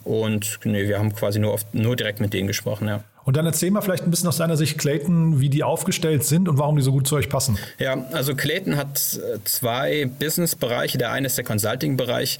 Und 0.04 0.60
nee, 0.63 0.88
wir 0.88 1.00
haben 1.00 1.13
quasi 1.13 1.39
nur, 1.39 1.54
oft, 1.54 1.74
nur 1.74 1.96
direkt 1.96 2.22
mit 2.22 2.34
denen 2.34 2.48
gesprochen, 2.48 2.88
ja. 2.88 3.04
Und 3.25 3.36
dann 3.36 3.46
erzähl 3.46 3.72
mal 3.72 3.82
vielleicht 3.82 4.04
ein 4.04 4.10
bisschen 4.10 4.30
aus 4.30 4.38
deiner 4.38 4.56
Sicht, 4.56 4.77
Clayton, 4.77 5.42
wie 5.42 5.50
die 5.50 5.62
aufgestellt 5.62 6.24
sind 6.24 6.48
und 6.48 6.58
warum 6.60 6.77
die 6.77 6.82
so 6.82 6.94
gut 6.94 7.10
zu 7.10 7.18
euch 7.18 7.27
passen. 7.27 7.58
Ja, 7.77 8.06
also 8.13 8.36
Clayton 8.36 8.77
hat 8.77 9.20
äh, 9.20 9.39
zwei 9.44 10.06
Business-Bereiche. 10.18 10.98
Der 10.98 11.12
eine 11.12 11.27
ist 11.27 11.38
der 11.38 11.44
Consulting-Bereich 11.44 12.38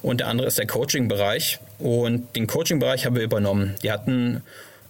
und 0.00 0.20
der 0.20 0.28
andere 0.28 0.48
ist 0.48 0.56
der 0.56 0.66
Coaching-Bereich. 0.66 1.60
Und 1.78 2.36
den 2.36 2.46
Coaching-Bereich 2.46 3.04
haben 3.04 3.16
wir 3.16 3.22
übernommen. 3.22 3.74
Die 3.82 3.92
hatten 3.92 4.40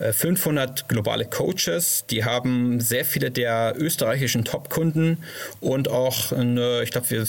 500 0.00 0.80
äh, 0.80 0.84
globale 0.88 1.26
Coaches, 1.26 2.04
die 2.08 2.24
haben 2.24 2.80
sehr 2.80 3.04
viele 3.04 3.30
der 3.30 3.74
österreichischen 3.76 4.44
Top-Kunden 4.44 5.18
und 5.60 5.88
auch, 5.88 6.32
eine, 6.32 6.82
ich 6.82 6.90
glaube, 6.90 7.10
wir 7.10 7.26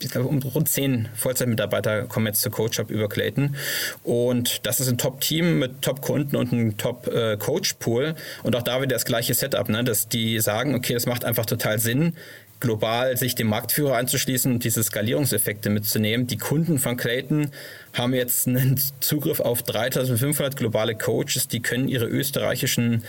ich 0.00 0.10
glaube, 0.10 0.28
um 0.28 0.38
rund 0.38 0.68
zehn 0.68 1.08
Vollzeitmitarbeiter 1.14 2.02
kommen 2.02 2.26
jetzt 2.26 2.42
zu 2.42 2.50
CoachUp 2.50 2.90
über 2.90 3.08
Clayton. 3.08 3.56
Und 4.02 4.66
das 4.66 4.80
ist 4.80 4.88
ein 4.88 4.98
Top-Team 4.98 5.58
mit 5.58 5.82
Top-Kunden 5.82 6.36
und 6.36 6.52
einem 6.52 6.76
Top-Coach-Pool. 6.76 8.14
Und 8.42 8.56
auch 8.56 8.62
da 8.62 8.80
wieder 8.80 8.94
das 8.94 9.04
gleiche 9.04 9.34
Setup, 9.34 9.68
ne? 9.68 9.82
dass 9.82 10.08
die 10.08 10.38
sagen, 10.40 10.74
okay, 10.74 10.94
das 10.94 11.06
macht 11.06 11.24
einfach 11.24 11.46
total 11.46 11.78
Sinn, 11.78 12.14
global 12.60 13.16
sich 13.16 13.34
dem 13.34 13.48
Marktführer 13.48 13.96
anzuschließen 13.96 14.52
und 14.52 14.64
diese 14.64 14.82
Skalierungseffekte 14.82 15.70
mitzunehmen. 15.70 16.26
Die 16.26 16.38
Kunden 16.38 16.78
von 16.78 16.96
Clayton 16.96 17.50
haben 17.98 18.14
jetzt 18.14 18.46
einen 18.46 18.80
Zugriff 19.00 19.40
auf 19.40 19.62
3500 19.62 20.56
globale 20.56 20.94
Coaches, 20.94 21.48
die 21.48 21.60
können 21.60 21.88
ihre 21.88 22.06
österreichischen 22.06 23.04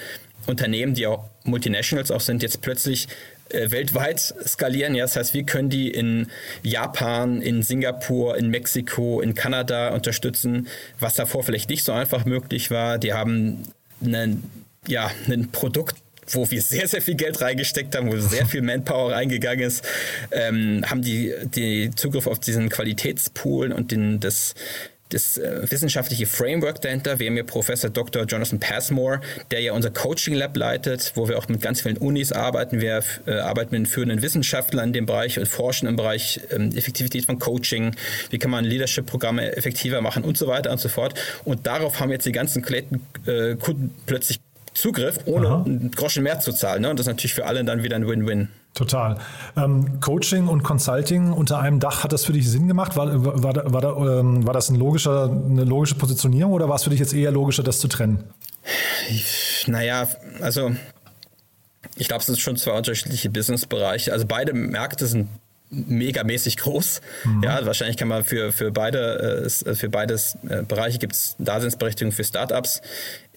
Unternehmen, 0.47 0.93
die 0.93 1.07
auch 1.07 1.25
Multinationals 1.43 2.11
auch 2.11 2.21
sind, 2.21 2.41
jetzt 2.41 2.61
plötzlich 2.61 3.07
äh, 3.49 3.71
weltweit 3.71 4.19
skalieren. 4.19 4.95
Ja, 4.95 5.05
das 5.05 5.15
heißt, 5.15 5.33
wir 5.33 5.43
können 5.43 5.69
die 5.69 5.89
in 5.89 6.27
Japan, 6.63 7.41
in 7.41 7.63
Singapur, 7.63 8.37
in 8.37 8.49
Mexiko, 8.49 9.21
in 9.21 9.35
Kanada 9.35 9.89
unterstützen, 9.89 10.67
was 10.99 11.15
davor 11.15 11.43
vielleicht 11.43 11.69
nicht 11.69 11.83
so 11.83 11.91
einfach 11.91 12.25
möglich 12.25 12.71
war. 12.71 12.97
Die 12.97 13.13
haben 13.13 13.63
einen, 14.03 14.49
ja, 14.87 15.11
ein 15.27 15.49
Produkt, 15.51 15.95
wo 16.35 16.49
wir 16.49 16.61
sehr, 16.61 16.87
sehr 16.87 17.01
viel 17.01 17.15
Geld 17.15 17.41
reingesteckt 17.41 17.95
haben, 17.95 18.11
wo 18.11 18.17
sehr 18.17 18.45
viel 18.45 18.61
Manpower 18.61 19.13
reingegangen 19.13 19.65
ist, 19.65 19.83
ähm, 20.31 20.83
haben 20.87 21.01
die, 21.01 21.33
die 21.43 21.91
Zugriff 21.95 22.27
auf 22.27 22.39
diesen 22.39 22.69
Qualitätspool 22.69 23.71
und 23.71 23.91
den, 23.91 24.19
das, 24.19 24.53
das 25.09 25.37
äh, 25.37 25.69
wissenschaftliche 25.69 26.27
Framework 26.27 26.81
dahinter. 26.81 27.19
Wir 27.19 27.27
haben 27.27 27.33
hier 27.33 27.43
Professor 27.43 27.89
Dr. 27.89 28.25
Jonathan 28.25 28.59
Passmore, 28.59 29.21
der 29.51 29.61
ja 29.61 29.73
unser 29.73 29.89
Coaching 29.89 30.35
Lab 30.35 30.55
leitet, 30.55 31.13
wo 31.15 31.27
wir 31.27 31.37
auch 31.37 31.47
mit 31.47 31.61
ganz 31.61 31.81
vielen 31.81 31.97
Unis 31.97 32.31
arbeiten. 32.31 32.79
Wir 32.79 33.03
äh, 33.25 33.31
arbeiten 33.39 33.79
mit 33.79 33.87
führenden 33.87 34.21
Wissenschaftlern 34.21 34.89
in 34.89 34.93
dem 34.93 35.05
Bereich 35.05 35.39
und 35.39 35.47
forschen 35.47 35.87
im 35.87 35.95
Bereich 35.95 36.41
ähm, 36.51 36.75
Effektivität 36.75 37.25
von 37.25 37.39
Coaching. 37.39 37.95
Wie 38.29 38.37
kann 38.37 38.51
man 38.51 38.65
Leadership-Programme 38.65 39.55
effektiver 39.55 40.01
machen 40.01 40.23
und 40.23 40.37
so 40.37 40.47
weiter 40.47 40.71
und 40.71 40.79
so 40.79 40.89
fort. 40.89 41.19
Und 41.43 41.65
darauf 41.65 41.99
haben 41.99 42.11
jetzt 42.11 42.25
die 42.25 42.31
ganzen 42.31 42.63
äh, 42.63 43.55
plötzlich 44.05 44.39
Zugriff, 44.73 45.19
ohne 45.25 45.47
Aha. 45.47 45.63
einen 45.65 45.91
Groschen 45.91 46.23
mehr 46.23 46.39
zu 46.39 46.53
zahlen. 46.53 46.81
Ne? 46.81 46.89
Und 46.89 46.99
das 46.99 47.05
ist 47.05 47.11
natürlich 47.11 47.33
für 47.33 47.45
alle 47.45 47.63
dann 47.63 47.83
wieder 47.83 47.95
ein 47.95 48.07
Win-Win. 48.07 48.49
Total. 48.73 49.17
Ähm, 49.57 49.99
Coaching 49.99 50.47
und 50.47 50.63
Consulting 50.63 51.33
unter 51.33 51.59
einem 51.59 51.79
Dach, 51.79 52.03
hat 52.03 52.13
das 52.13 52.25
für 52.25 52.33
dich 52.33 52.49
Sinn 52.49 52.67
gemacht? 52.67 52.95
War, 52.95 53.25
war, 53.25 53.43
war, 53.43 53.73
war, 53.73 54.19
ähm, 54.19 54.45
war 54.45 54.53
das 54.53 54.69
ein 54.69 54.75
logischer, 54.75 55.23
eine 55.23 55.63
logische 55.63 55.95
Positionierung 55.95 56.53
oder 56.53 56.69
war 56.69 56.75
es 56.75 56.83
für 56.83 56.91
dich 56.91 56.99
jetzt 56.99 57.13
eher 57.13 57.31
logischer, 57.31 57.63
das 57.63 57.79
zu 57.79 57.87
trennen? 57.87 58.23
Naja, 59.67 60.07
also 60.41 60.71
ich 61.95 62.07
glaube, 62.07 62.21
es 62.21 62.27
sind 62.27 62.39
schon 62.39 62.57
zwei 62.57 62.71
unterschiedliche 62.71 63.29
Businessbereiche. 63.29 64.13
Also 64.13 64.25
beide 64.27 64.53
Märkte 64.53 65.07
sind 65.07 65.27
megamäßig 65.69 66.57
groß. 66.57 67.01
Mhm. 67.25 67.43
Ja, 67.43 67.65
wahrscheinlich 67.65 67.97
kann 67.97 68.07
man 68.07 68.23
für, 68.23 68.51
für 68.51 68.71
beide, 68.71 69.45
äh, 69.45 69.75
für 69.75 69.89
beides 69.89 70.37
äh, 70.47 70.63
Bereiche 70.63 70.97
gibt 70.97 71.13
es 71.13 71.35
Daseinsberechtigung 71.37 72.11
für 72.11 72.23
Startups 72.23 72.81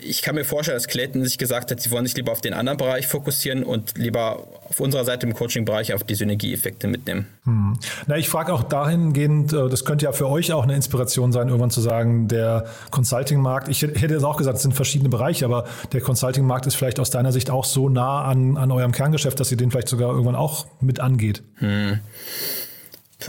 ich 0.05 0.23
kann 0.23 0.35
mir 0.35 0.45
vorstellen, 0.45 0.77
dass 0.77 0.89
Clayton 0.89 1.25
sich 1.25 1.39
gesagt 1.39 1.71
hat, 1.71 1.81
sie 1.81 1.91
wollen 1.91 2.07
sich 2.07 2.17
lieber 2.17 2.33
auf 2.33 2.41
den 2.41 2.55
anderen 2.55 2.79
Bereich 2.79 3.07
fokussieren 3.07 3.63
und 3.63 3.97
lieber 3.97 4.49
auf 4.69 4.81
unserer 4.81 5.05
Seite 5.05 5.27
im 5.27 5.35
Coaching-Bereich 5.35 5.95
auf 5.95 6.05
die 6.05 6.15
Synergieeffekte 6.15 6.89
mitnehmen. 6.89 7.27
Hm. 7.45 7.79
Na, 8.07 8.17
ich 8.17 8.29
frage 8.29 8.53
auch 8.53 8.63
dahingehend, 8.63 9.53
äh, 9.53 9.69
das 9.69 9.85
könnte 9.85 10.07
ja 10.07 10.13
für 10.13 10.29
euch 10.29 10.53
auch 10.53 10.63
eine 10.63 10.75
Inspiration 10.75 11.33
sein, 11.33 11.49
irgendwann 11.49 11.71
zu 11.71 11.81
sagen, 11.81 12.29
der 12.29 12.67
Consulting-Markt, 12.91 13.69
ich 13.69 13.83
hätte 13.83 14.15
jetzt 14.15 14.25
auch 14.25 14.37
gesagt, 14.37 14.57
es 14.57 14.63
sind 14.63 14.75
verschiedene 14.75 15.09
Bereiche, 15.09 15.45
aber 15.45 15.67
der 15.93 16.01
Consulting-Markt 16.01 16.67
ist 16.67 16.75
vielleicht 16.75 17.01
aus 17.01 17.11
deiner 17.11 17.33
Sicht 17.33 17.51
auch 17.51 17.65
so 17.65 17.89
nah 17.89 18.25
an, 18.25 18.57
an 18.57 18.71
eurem 18.71 18.93
Kerngeschäft, 18.93 19.39
dass 19.41 19.51
ihr 19.51 19.57
den 19.57 19.71
vielleicht 19.71 19.89
sogar 19.89 20.11
irgendwann 20.11 20.37
auch 20.37 20.67
mit 20.81 21.01
angeht. 21.01 21.43
Hm 21.57 22.01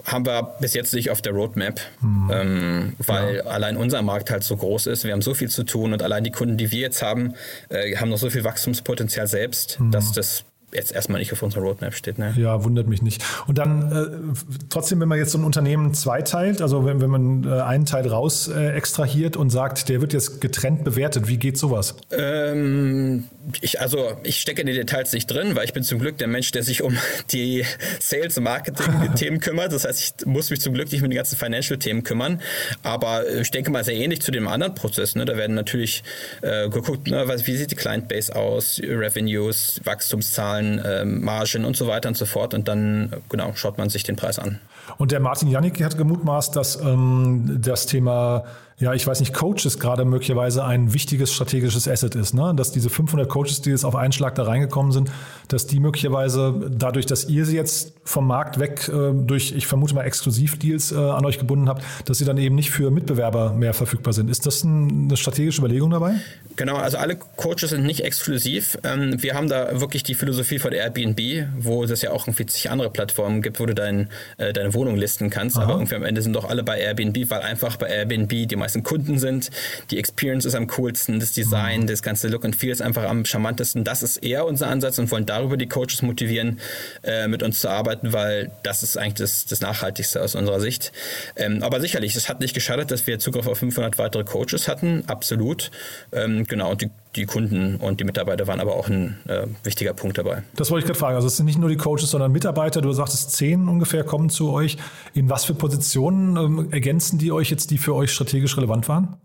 haben 0.06 0.26
wir 0.26 0.56
bis 0.60 0.74
jetzt 0.74 0.94
nicht 0.94 1.10
auf 1.10 1.22
der 1.22 1.34
Roadmap, 1.34 1.80
mhm. 2.02 2.32
ähm, 2.32 2.94
weil 3.00 3.38
ja. 3.38 3.44
allein 3.44 3.78
unser 3.78 4.02
Markt 4.02 4.32
halt 4.32 4.44
so 4.44 4.56
groß 4.56 4.88
ist. 4.88 5.04
Wir 5.04 5.14
haben 5.14 5.22
so 5.22 5.34
viel 5.34 5.50
zu 5.50 5.64
tun 5.64 5.94
und 5.94 6.02
allein 6.02 6.24
die 6.24 6.32
Kunden, 6.32 6.58
die 6.58 6.72
wir 6.72 6.80
jetzt 6.80 7.02
haben, 7.02 7.34
äh, 7.70 7.96
haben 7.96 8.10
noch 8.10 8.18
so 8.18 8.30
viel 8.30 8.44
Wachstumspotenzial 8.44 9.28
selbst, 9.28 9.80
mhm. 9.80 9.92
dass 9.92 10.12
das 10.12 10.46
jetzt 10.74 10.92
erstmal 10.92 11.20
nicht 11.20 11.32
auf 11.34 11.42
unserer 11.42 11.64
Roadmap 11.64 11.94
steht. 11.94 12.18
Ne? 12.18 12.34
Ja, 12.38 12.64
wundert 12.64 12.88
mich 12.88 13.02
nicht. 13.02 13.24
Und 13.48 13.58
dann 13.58 13.92
äh, 13.92 14.66
trotzdem, 14.70 15.00
wenn 15.00 15.08
man 15.08 15.18
jetzt 15.18 15.32
so 15.32 15.38
ein 15.38 15.44
Unternehmen 15.44 15.94
zweiteilt, 15.94 16.62
also 16.62 16.86
wenn, 16.86 17.02
wenn 17.02 17.10
man 17.10 17.44
äh, 17.46 17.62
einen 17.62 17.86
Teil 17.86 18.08
raus 18.08 18.48
äh, 18.48 18.72
extrahiert 18.72 19.38
und 19.38 19.50
sagt, 19.50 19.90
der 19.90 20.02
wird 20.02 20.14
jetzt 20.14 20.42
getrennt 20.42 20.84
bewertet, 20.84 21.28
wie 21.28 21.38
geht 21.38 21.58
sowas? 21.58 21.96
Ähm, 22.12 23.26
ich, 23.62 23.82
also 23.82 24.14
ich 24.24 24.40
stecke 24.40 24.62
in 24.62 24.68
die 24.68 24.74
Details 24.74 25.14
nicht 25.14 25.28
drin, 25.28 25.56
weil 25.56 25.66
ich 25.66 25.74
bin 25.74 25.84
zum 25.84 26.00
Glück 26.00 26.18
der 26.18 26.28
Mensch, 26.28 26.52
der 26.52 26.64
sich 26.64 26.82
um 26.82 26.98
die 27.32 27.66
Sales- 28.00 28.38
und 28.38 28.44
Marketing-Themen 28.46 29.40
kümmert. 29.42 29.74
Das 29.74 29.86
heißt, 29.86 30.22
ich 30.22 30.26
muss 30.26 30.50
mich 30.50 30.62
zum 30.62 30.74
Glück 30.74 30.92
nicht 30.92 31.02
mit 31.02 31.12
den 31.12 31.18
ganzen 31.18 31.38
Financial-Themen 31.38 32.04
kümmern. 32.04 32.42
Aber 32.84 33.30
ich 33.30 33.52
denke 33.52 33.72
mal 33.72 33.84
sehr 33.84 33.96
ähnlich 33.96 34.22
zu 34.22 34.32
dem 34.32 34.48
anderen 34.48 34.76
Prozess. 34.76 35.16
Ne? 35.16 35.26
Da 35.26 35.36
werden 35.38 35.56
natürlich 35.56 36.04
äh, 36.42 36.70
geguckt, 36.70 37.08
ne, 37.08 37.28
wie 37.46 37.56
sieht 37.56 37.72
die 37.72 37.76
Client-Base 37.76 38.36
aus, 38.36 38.80
Revenues, 38.82 39.82
Wachstumszahlen, 39.84 40.63
äh, 40.80 41.06
Margen 41.06 41.66
und 41.66 41.76
so 41.76 41.88
weiter 41.88 42.10
und 42.10 42.18
so 42.18 42.26
fort. 42.26 42.54
Und 42.54 42.68
dann 42.68 43.14
genau 43.30 43.54
schaut 43.56 43.78
man 43.78 43.90
sich 43.90 44.04
den 44.04 44.16
Preis 44.16 44.40
an. 44.40 44.60
Und 44.98 45.12
der 45.12 45.20
Martin 45.20 45.50
Janik 45.50 45.84
hat 45.84 45.98
gemutmaßt, 45.98 46.56
dass 46.56 46.80
ähm, 46.82 47.60
das 47.62 47.86
Thema 47.86 48.44
ja, 48.80 48.94
ich 48.94 49.06
weiß 49.06 49.20
nicht, 49.20 49.34
Coaches 49.34 49.80
gerade 49.80 50.04
möglicherweise 50.04 50.66
ein 50.66 50.94
wichtiges 50.94 51.34
strategisches 51.34 51.88
Asset 51.88 52.16
ist, 52.16 52.34
ne? 52.34 52.54
dass 52.56 52.72
diese 52.72 52.90
500 52.90 53.30
Coaches, 53.30 53.62
die 53.62 53.70
jetzt 53.70 53.86
auf 53.86 53.96
einen 53.96 54.12
Schlag 54.12 54.36
da 54.36 54.44
reingekommen 54.44 54.92
sind, 54.92 55.12
dass 55.48 55.68
die 55.68 55.80
möglicherweise 55.80 56.70
dadurch, 56.70 57.06
dass 57.06 57.30
ihr 57.30 57.46
sie 57.46 57.56
jetzt 57.56 57.94
vom 58.04 58.28
Markt 58.28 58.60
weg 58.60 58.90
äh, 58.90 59.14
durch, 59.14 59.54
ich 59.56 59.68
vermute 59.68 59.94
mal, 59.94 60.04
Exklusivdeals 60.04 60.92
äh, 60.92 60.96
an 60.96 61.26
euch 61.26 61.40
gebunden 61.40 61.70
habt, 61.70 61.84
dass 62.06 62.18
sie 62.18 62.26
dann 62.26 62.38
eben 62.38 62.56
nicht 62.56 62.72
für 62.72 62.92
Mitbewerber 62.92 63.54
mehr 63.54 63.74
verfügbar 63.74 64.14
sind. 64.14 64.30
Ist 64.30 64.46
das 64.46 64.64
ein, 64.64 65.06
eine 65.06 65.18
strategische 65.18 65.60
Überlegung 65.60 65.92
dabei? 65.92 66.16
Genau, 66.56 66.76
also 66.76 66.98
alle 66.98 67.16
Coaches 67.16 67.70
sind 67.70 67.86
nicht 67.86 68.04
exklusiv. 68.04 68.78
Ähm, 68.84 69.22
wir 69.22 69.36
haben 69.36 69.48
da 69.48 69.80
wirklich 69.80 70.04
die 70.04 70.16
Philosophie 70.16 70.60
von 70.60 70.74
Airbnb, 70.74 71.48
wo 71.58 71.84
es 71.84 72.02
ja 72.02 72.12
auch 72.12 72.28
irgendwie 72.28 72.46
zig 72.48 72.70
andere 72.70 72.90
Plattformen 72.90 73.42
gibt, 73.42 73.60
wo 73.60 73.66
du 73.66 73.74
dein, 73.74 74.10
äh, 74.38 74.52
deine 74.52 74.73
Wohnung 74.74 74.96
listen 74.96 75.30
kannst. 75.30 75.58
Aha. 75.58 75.64
Aber 75.64 75.74
irgendwie 75.74 75.96
am 75.96 76.04
Ende 76.04 76.22
sind 76.22 76.34
doch 76.34 76.46
alle 76.46 76.64
bei 76.64 76.80
Airbnb, 76.80 77.30
weil 77.30 77.42
einfach 77.42 77.78
bei 77.78 77.88
Airbnb 77.88 78.48
die 78.48 78.56
meisten 78.56 78.84
Kunden 78.84 79.18
sind. 79.18 79.50
Die 79.92 79.98
Experience 79.98 80.46
ist 80.46 80.56
am 80.56 80.68
coolsten, 80.68 81.20
das 81.20 81.32
Design, 81.32 81.82
mhm. 81.82 81.88
das 81.88 82.02
ganze 82.02 82.28
Look 82.28 82.46
and 82.46 82.56
Feel 82.56 82.72
ist 82.72 82.82
einfach 82.82 83.04
am 83.04 83.26
charmantesten. 83.26 83.84
Das 83.84 84.04
ist 84.04 84.18
eher 84.18 84.46
unser 84.46 84.68
Ansatz 84.68 85.00
und 85.00 85.12
wollen 85.12 85.26
darüber 85.26 85.58
die 85.58 85.68
Coaches 85.68 86.02
motivieren, 86.02 86.60
äh, 87.04 87.28
mit 87.28 87.44
uns 87.44 87.60
zu 87.60 87.70
arbeiten, 87.70 88.14
weil 88.14 88.52
das 88.64 88.84
ist 88.84 88.98
eigentlich 88.98 89.16
das, 89.16 89.46
das 89.46 89.62
Nachhaltigste 89.62 90.22
aus 90.22 90.36
unserer 90.36 90.60
Sicht. 90.60 90.92
Ähm, 91.36 91.64
aber 91.64 91.80
sicherlich, 91.80 92.16
es 92.16 92.30
hat 92.30 92.40
nicht 92.40 92.54
geschadet, 92.54 92.92
dass 92.92 93.08
wir 93.08 93.20
Zugriff 93.20 93.48
auf 93.48 93.58
500 93.58 93.98
weitere 93.98 94.24
Coaches 94.24 94.68
hatten, 94.68 95.04
absolut. 95.08 95.72
Ähm, 96.12 96.46
genau, 96.46 96.72
und 96.72 96.82
die 96.82 96.90
die 97.16 97.26
Kunden 97.26 97.76
und 97.76 98.00
die 98.00 98.04
Mitarbeiter 98.04 98.48
waren 98.48 98.60
aber 98.60 98.76
auch 98.76 98.88
ein 98.88 99.18
äh, 99.28 99.48
wichtiger 99.64 99.94
Punkt 99.94 100.18
dabei. 100.18 100.44
Das 100.56 100.72
wollte 100.72 100.84
ich 100.84 100.88
gerade 100.88 101.00
fragen. 101.00 101.16
Also 101.16 101.28
es 101.28 101.38
sind 101.38 101.46
nicht 101.46 101.60
nur 101.60 101.70
die 101.70 101.78
Coaches, 101.78 102.12
sondern 102.12 102.32
Mitarbeiter. 102.32 102.82
Du 102.82 102.92
sagtest, 102.92 103.32
zehn 103.32 103.68
ungefähr 103.68 104.04
kommen 104.04 104.30
zu 104.30 104.52
euch. 104.52 104.78
In 105.14 105.30
was 105.30 105.46
für 105.46 105.54
Positionen 105.54 106.38
ähm, 106.38 106.72
ergänzen 106.72 107.20
die 107.20 107.32
euch 107.32 107.50
jetzt, 107.50 107.72
die 107.72 107.78
für 107.78 107.96
euch 107.96 108.12
strategisch 108.12 108.58
relevant 108.58 108.88
waren? 108.88 109.18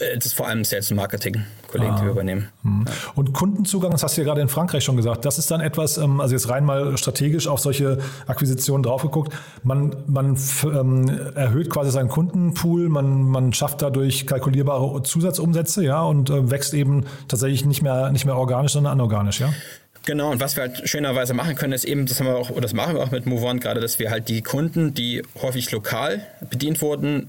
Äh, 0.00 0.16
das 0.16 0.26
ist 0.26 0.32
vor 0.34 0.46
allem 0.46 0.64
Sales 0.64 0.90
und 0.90 0.96
Marketing, 0.96 1.44
Kollegen, 1.68 1.92
ah. 1.92 1.98
die 1.98 2.04
wir 2.04 2.10
übernehmen. 2.12 2.48
Hm. 2.62 2.84
Und 3.14 3.32
Kundenzugang, 3.32 3.90
das 3.90 4.02
hast 4.02 4.16
du 4.16 4.22
ja 4.22 4.26
gerade 4.26 4.40
in 4.40 4.48
Frankreich 4.48 4.84
schon 4.84 4.96
gesagt, 4.96 5.24
das 5.24 5.38
ist 5.38 5.50
dann 5.50 5.60
etwas, 5.60 5.98
ähm, 5.98 6.20
also 6.20 6.34
jetzt 6.34 6.48
rein 6.48 6.64
mal 6.64 6.96
strategisch 6.96 7.46
auf 7.48 7.60
solche 7.60 7.98
Akquisitionen 8.26 8.82
draufgeguckt, 8.82 9.32
man, 9.62 9.96
man 10.06 10.38
ähm, 10.64 11.08
erhöht 11.34 11.70
quasi 11.70 11.90
seinen 11.90 12.08
Kundenpool, 12.08 12.88
man, 12.88 13.22
man 13.22 13.52
schafft 13.52 13.82
dadurch 13.82 14.26
kalkulierbare 14.26 15.02
Zusatzumsätze, 15.02 15.84
ja, 15.84 16.02
und 16.02 16.30
äh, 16.30 16.50
wächst 16.50 16.74
eben 16.74 17.04
tatsächlich 17.28 17.64
nicht 17.64 17.82
mehr, 17.82 18.10
nicht 18.10 18.24
mehr 18.24 18.36
organisch, 18.36 18.72
sondern 18.72 18.92
anorganisch, 18.92 19.40
ja? 19.40 19.52
Genau, 20.06 20.30
und 20.30 20.38
was 20.38 20.54
wir 20.54 20.62
halt 20.62 20.88
schönerweise 20.88 21.34
machen 21.34 21.56
können, 21.56 21.72
ist 21.72 21.84
eben, 21.84 22.06
das 22.06 22.20
haben 22.20 22.28
wir 22.28 22.36
auch, 22.36 22.50
oder 22.50 22.60
das 22.60 22.74
machen 22.74 22.94
wir 22.94 23.02
auch 23.02 23.10
mit 23.10 23.26
MoveOn 23.26 23.58
gerade, 23.58 23.80
dass 23.80 23.98
wir 23.98 24.08
halt 24.08 24.28
die 24.28 24.40
Kunden, 24.40 24.94
die 24.94 25.22
häufig 25.42 25.72
lokal 25.72 26.24
bedient 26.48 26.80
wurden, 26.80 27.28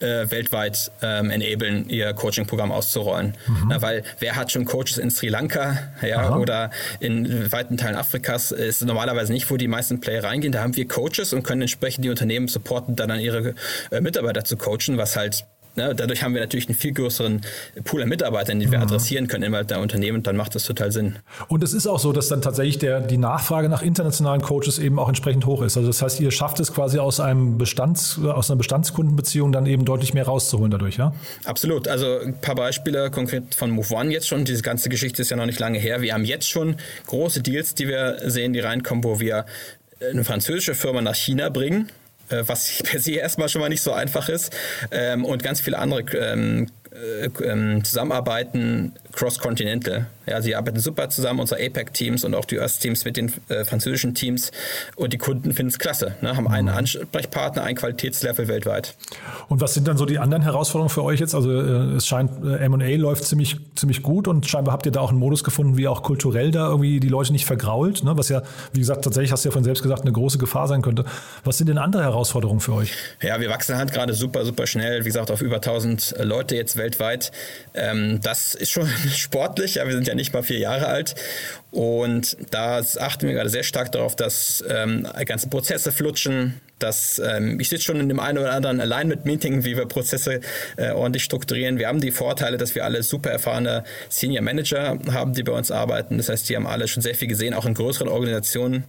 äh, 0.00 0.30
weltweit 0.30 0.90
ähm, 1.02 1.30
enablen, 1.30 1.88
ihr 1.88 2.12
Coaching-Programm 2.12 2.72
auszurollen. 2.72 3.34
Mhm. 3.46 3.66
Na, 3.68 3.82
weil 3.82 4.02
wer 4.18 4.36
hat 4.36 4.52
schon 4.52 4.64
Coaches 4.64 4.98
in 4.98 5.10
Sri 5.10 5.28
Lanka 5.28 5.78
ja, 6.02 6.36
oder 6.36 6.70
in 7.00 7.50
weiten 7.52 7.76
Teilen 7.76 7.96
Afrikas, 7.96 8.52
ist 8.52 8.84
normalerweise 8.84 9.32
nicht, 9.32 9.50
wo 9.50 9.56
die 9.56 9.68
meisten 9.68 10.00
Player 10.00 10.24
reingehen. 10.24 10.52
Da 10.52 10.62
haben 10.62 10.76
wir 10.76 10.86
Coaches 10.86 11.32
und 11.32 11.42
können 11.42 11.62
entsprechend 11.62 12.04
die 12.04 12.10
Unternehmen 12.10 12.48
supporten, 12.48 12.96
dann 12.96 13.10
an 13.10 13.20
ihre 13.20 13.54
äh, 13.90 14.00
Mitarbeiter 14.00 14.44
zu 14.44 14.56
coachen, 14.56 14.96
was 14.96 15.16
halt 15.16 15.46
Ne, 15.76 15.92
dadurch 15.92 16.22
haben 16.22 16.34
wir 16.34 16.40
natürlich 16.40 16.68
einen 16.68 16.76
viel 16.76 16.92
größeren 16.92 17.40
Pool 17.82 18.02
an 18.02 18.08
Mitarbeitern, 18.08 18.60
den 18.60 18.70
wir 18.70 18.78
mhm. 18.78 18.84
adressieren 18.84 19.26
können 19.26 19.42
innerhalb 19.42 19.66
der 19.66 19.80
Unternehmen 19.80 20.18
und 20.18 20.26
dann 20.26 20.36
macht 20.36 20.54
das 20.54 20.62
total 20.62 20.92
Sinn. 20.92 21.16
Und 21.48 21.64
es 21.64 21.72
ist 21.72 21.88
auch 21.88 21.98
so, 21.98 22.12
dass 22.12 22.28
dann 22.28 22.42
tatsächlich 22.42 22.78
der, 22.78 23.00
die 23.00 23.16
Nachfrage 23.16 23.68
nach 23.68 23.82
internationalen 23.82 24.40
Coaches 24.40 24.78
eben 24.78 25.00
auch 25.00 25.08
entsprechend 25.08 25.46
hoch 25.46 25.62
ist. 25.62 25.76
Also 25.76 25.88
das 25.88 26.00
heißt, 26.00 26.20
ihr 26.20 26.30
schafft 26.30 26.60
es 26.60 26.72
quasi 26.72 27.00
aus 27.00 27.18
einem 27.18 27.58
Bestands, 27.58 28.20
aus 28.22 28.50
einer 28.50 28.58
Bestandskundenbeziehung 28.58 29.50
dann 29.50 29.66
eben 29.66 29.84
deutlich 29.84 30.14
mehr 30.14 30.26
rauszuholen 30.26 30.70
dadurch, 30.70 30.96
ja? 30.96 31.12
Absolut. 31.44 31.88
Also 31.88 32.20
ein 32.20 32.40
paar 32.40 32.54
Beispiele 32.54 33.10
konkret 33.10 33.54
von 33.56 33.70
Move 33.70 33.92
One 33.94 34.12
jetzt 34.12 34.28
schon. 34.28 34.44
Diese 34.44 34.62
ganze 34.62 34.88
Geschichte 34.88 35.22
ist 35.22 35.30
ja 35.30 35.36
noch 35.36 35.46
nicht 35.46 35.58
lange 35.58 35.78
her. 35.78 36.02
Wir 36.02 36.14
haben 36.14 36.24
jetzt 36.24 36.48
schon 36.48 36.76
große 37.06 37.42
Deals, 37.42 37.74
die 37.74 37.88
wir 37.88 38.18
sehen, 38.26 38.52
die 38.52 38.60
reinkommen, 38.60 39.02
wo 39.02 39.18
wir 39.18 39.44
eine 40.08 40.22
französische 40.22 40.74
Firma 40.74 41.00
nach 41.00 41.16
China 41.16 41.48
bringen 41.48 41.90
was 42.30 42.82
per 42.84 43.00
se 43.00 43.12
erstmal 43.12 43.48
schon 43.48 43.60
mal 43.60 43.68
nicht 43.68 43.82
so 43.82 43.92
einfach 43.92 44.28
ist. 44.28 44.52
Ähm, 44.90 45.24
und 45.24 45.42
ganz 45.42 45.60
viele 45.60 45.78
andere 45.78 46.02
ähm, 46.16 46.66
äh, 46.92 47.28
ähm, 47.44 47.84
zusammenarbeiten 47.84 48.92
cross-continental. 49.12 50.06
Ja, 50.26 50.40
sie 50.40 50.54
arbeiten 50.56 50.80
super 50.80 51.08
zusammen, 51.10 51.40
unsere 51.40 51.64
APEC-Teams 51.64 52.24
und 52.24 52.34
auch 52.34 52.44
die 52.44 52.58
US-Teams 52.58 53.04
mit 53.04 53.16
den 53.16 53.32
äh, 53.48 53.64
französischen 53.64 54.14
Teams. 54.14 54.50
Und 54.96 55.12
die 55.12 55.18
Kunden 55.18 55.52
finden 55.52 55.70
es 55.70 55.78
klasse, 55.78 56.16
ne? 56.22 56.36
haben 56.36 56.48
einen 56.48 56.68
mhm. 56.68 56.78
Ansprechpartner, 56.78 57.62
ein 57.62 57.76
Qualitätslevel 57.76 58.48
weltweit. 58.48 58.94
Und 59.48 59.60
was 59.60 59.74
sind 59.74 59.86
dann 59.88 59.96
so 59.96 60.06
die 60.06 60.18
anderen 60.18 60.42
Herausforderungen 60.42 60.90
für 60.90 61.04
euch 61.04 61.20
jetzt? 61.20 61.34
Also 61.34 61.50
äh, 61.50 61.96
es 61.96 62.06
scheint, 62.06 62.30
äh, 62.44 62.56
M&A 62.56 62.96
läuft 62.96 63.24
ziemlich, 63.24 63.56
ziemlich 63.74 64.02
gut 64.02 64.28
und 64.28 64.46
scheinbar 64.46 64.72
habt 64.72 64.86
ihr 64.86 64.92
da 64.92 65.00
auch 65.00 65.10
einen 65.10 65.18
Modus 65.18 65.44
gefunden, 65.44 65.76
wie 65.76 65.88
auch 65.88 66.02
kulturell 66.02 66.50
da 66.50 66.68
irgendwie 66.68 67.00
die 67.00 67.08
Leute 67.08 67.32
nicht 67.32 67.46
vergrault, 67.46 68.04
ne? 68.04 68.16
was 68.16 68.28
ja, 68.28 68.42
wie 68.72 68.80
gesagt, 68.80 69.04
tatsächlich 69.04 69.32
hast 69.32 69.44
du 69.44 69.48
ja 69.48 69.52
von 69.52 69.64
selbst 69.64 69.82
gesagt, 69.82 70.02
eine 70.02 70.12
große 70.12 70.38
Gefahr 70.38 70.68
sein 70.68 70.82
könnte. 70.82 71.04
Was 71.44 71.58
sind 71.58 71.68
denn 71.68 71.78
andere 71.78 72.02
Herausforderungen 72.02 72.60
für 72.60 72.72
euch? 72.72 72.92
Ja, 73.22 73.40
wir 73.40 73.50
wachsen 73.50 73.76
halt 73.76 73.92
gerade 73.92 74.14
super, 74.14 74.44
super 74.44 74.66
schnell. 74.66 75.00
Wie 75.00 75.08
gesagt, 75.08 75.30
auf 75.30 75.42
über 75.42 75.56
1000 75.56 76.16
Leute 76.20 76.56
jetzt 76.56 76.76
weltweit. 76.76 77.32
Ähm, 77.74 78.20
das 78.22 78.54
ist 78.54 78.70
schon 78.70 78.88
sportlich. 79.14 79.76
Ja, 79.76 79.86
wir 79.86 79.94
sind 79.94 80.06
ja 80.06 80.13
nicht 80.14 80.32
mal 80.32 80.42
vier 80.42 80.58
Jahre 80.58 80.86
alt. 80.86 81.14
Und 81.70 82.36
da 82.50 82.82
achten 83.00 83.26
wir 83.26 83.34
gerade 83.34 83.50
sehr 83.50 83.64
stark 83.64 83.92
darauf, 83.92 84.14
dass 84.14 84.62
ähm, 84.68 85.08
ganze 85.26 85.48
Prozesse 85.48 85.90
flutschen, 85.90 86.60
dass 86.78 87.20
ähm, 87.24 87.58
ich 87.60 87.68
sitze 87.68 87.84
schon 87.84 88.00
in 88.00 88.08
dem 88.08 88.20
einen 88.20 88.38
oder 88.38 88.52
anderen 88.52 88.80
Alignment-Meeting, 88.80 89.64
wie 89.64 89.76
wir 89.76 89.86
Prozesse 89.86 90.40
äh, 90.76 90.90
ordentlich 90.90 91.24
strukturieren. 91.24 91.78
Wir 91.78 91.88
haben 91.88 92.00
die 92.00 92.10
Vorteile, 92.10 92.56
dass 92.56 92.74
wir 92.74 92.84
alle 92.84 93.02
super 93.02 93.30
erfahrene 93.30 93.84
Senior 94.08 94.42
Manager 94.42 94.98
haben, 95.10 95.32
die 95.34 95.42
bei 95.42 95.52
uns 95.52 95.70
arbeiten. 95.70 96.18
Das 96.18 96.28
heißt, 96.28 96.48
die 96.48 96.56
haben 96.56 96.66
alle 96.66 96.88
schon 96.88 97.02
sehr 97.02 97.14
viel 97.14 97.28
gesehen, 97.28 97.54
auch 97.54 97.66
in 97.66 97.74
größeren 97.74 98.08
Organisationen. 98.08 98.84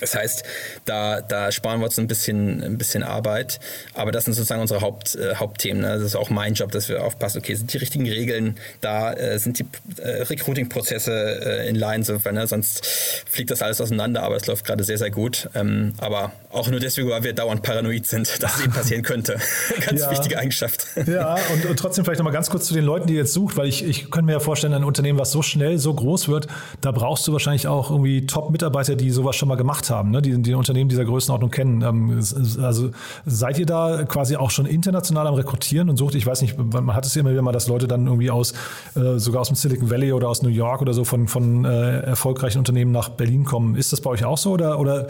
Das 0.00 0.14
heißt, 0.14 0.44
da, 0.84 1.20
da 1.20 1.50
sparen 1.50 1.80
wir 1.80 1.86
uns 1.86 1.98
ein 1.98 2.06
bisschen, 2.06 2.62
ein 2.62 2.78
bisschen 2.78 3.02
Arbeit. 3.02 3.58
Aber 3.94 4.12
das 4.12 4.24
sind 4.24 4.34
sozusagen 4.34 4.60
unsere 4.60 4.80
Haupt, 4.80 5.16
äh, 5.16 5.34
Hauptthemen. 5.36 5.82
Ne? 5.82 5.94
Das 5.94 6.02
ist 6.02 6.16
auch 6.16 6.30
mein 6.30 6.54
Job, 6.54 6.70
dass 6.72 6.88
wir 6.88 7.04
aufpassen, 7.04 7.38
okay, 7.38 7.54
sind 7.54 7.72
die 7.72 7.78
richtigen 7.78 8.06
Regeln 8.06 8.56
da, 8.80 9.12
äh, 9.12 9.38
sind 9.38 9.58
die 9.58 9.66
äh, 10.00 10.22
Recruiting-Prozesse 10.22 11.62
äh, 11.62 11.68
in 11.68 11.74
line, 11.74 12.04
so, 12.04 12.18
ne? 12.30 12.46
sonst 12.46 12.86
fliegt 13.26 13.50
das 13.50 13.62
alles 13.62 13.80
auseinander, 13.80 14.22
aber 14.22 14.36
es 14.36 14.46
läuft 14.46 14.64
gerade 14.64 14.84
sehr, 14.84 14.98
sehr 14.98 15.10
gut. 15.10 15.48
Ähm, 15.54 15.94
aber 15.98 16.32
auch 16.50 16.68
nur 16.68 16.80
deswegen, 16.80 17.08
weil 17.08 17.24
wir 17.24 17.32
dauernd 17.32 17.62
paranoid 17.62 18.06
sind, 18.06 18.30
dass 18.42 18.56
es 18.56 18.64
eben 18.64 18.72
passieren 18.72 19.02
könnte. 19.02 19.38
Ganz 19.86 20.00
ja. 20.00 20.10
wichtige 20.10 20.38
Eigenschaft. 20.38 20.86
Ja, 21.06 21.36
und, 21.52 21.66
und 21.66 21.78
trotzdem 21.78 22.04
vielleicht 22.04 22.18
nochmal 22.18 22.32
ganz 22.32 22.50
kurz 22.50 22.66
zu 22.66 22.74
den 22.74 22.84
Leuten, 22.84 23.06
die 23.06 23.14
ihr 23.14 23.20
jetzt 23.20 23.32
sucht, 23.32 23.56
weil 23.56 23.66
ich, 23.66 23.84
ich 23.84 24.10
könnte 24.10 24.26
mir 24.26 24.32
ja 24.32 24.40
vorstellen, 24.40 24.74
ein 24.74 24.84
Unternehmen, 24.84 25.18
was 25.18 25.32
so 25.32 25.42
schnell, 25.42 25.78
so 25.78 25.92
groß 25.92 26.28
wird, 26.28 26.46
da 26.80 26.92
brauchst 26.92 27.26
du 27.26 27.32
wahrscheinlich 27.32 27.66
auch 27.66 27.90
irgendwie 27.90 28.26
Top-Mitarbeiter, 28.26 28.94
die 28.94 29.10
sowas 29.10 29.36
schon 29.36 29.48
mal 29.48 29.56
gemacht 29.56 29.87
haben, 29.90 30.10
ne? 30.10 30.22
die, 30.22 30.40
die 30.40 30.54
Unternehmen 30.54 30.88
dieser 30.88 31.04
Größenordnung 31.04 31.50
kennen. 31.50 31.82
Ähm, 31.82 32.18
also 32.62 32.90
seid 33.26 33.58
ihr 33.58 33.66
da 33.66 34.04
quasi 34.04 34.36
auch 34.36 34.50
schon 34.50 34.66
international 34.66 35.26
am 35.26 35.34
Rekrutieren 35.34 35.88
und 35.88 35.96
sucht, 35.96 36.14
ich 36.14 36.26
weiß 36.26 36.42
nicht, 36.42 36.56
man 36.58 36.94
hat 36.94 37.06
es 37.06 37.14
ja 37.14 37.20
immer 37.20 37.30
wieder 37.30 37.42
mal, 37.42 37.52
dass 37.52 37.68
Leute 37.68 37.88
dann 37.88 38.06
irgendwie 38.06 38.30
aus, 38.30 38.52
äh, 38.94 39.18
sogar 39.18 39.42
aus 39.42 39.48
dem 39.48 39.56
Silicon 39.56 39.90
Valley 39.90 40.12
oder 40.12 40.28
aus 40.28 40.42
New 40.42 40.48
York 40.48 40.82
oder 40.82 40.94
so 40.94 41.04
von, 41.04 41.28
von 41.28 41.64
äh, 41.64 42.00
erfolgreichen 42.00 42.58
Unternehmen 42.58 42.92
nach 42.92 43.08
Berlin 43.08 43.44
kommen. 43.44 43.76
Ist 43.76 43.92
das 43.92 44.00
bei 44.00 44.10
euch 44.10 44.24
auch 44.24 44.38
so 44.38 44.52
oder, 44.52 44.78
oder 44.78 45.06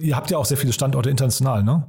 ihr 0.00 0.16
habt 0.16 0.30
ja 0.30 0.38
auch 0.38 0.44
sehr 0.44 0.56
viele 0.56 0.72
Standorte 0.72 1.10
international, 1.10 1.62
ne? 1.62 1.84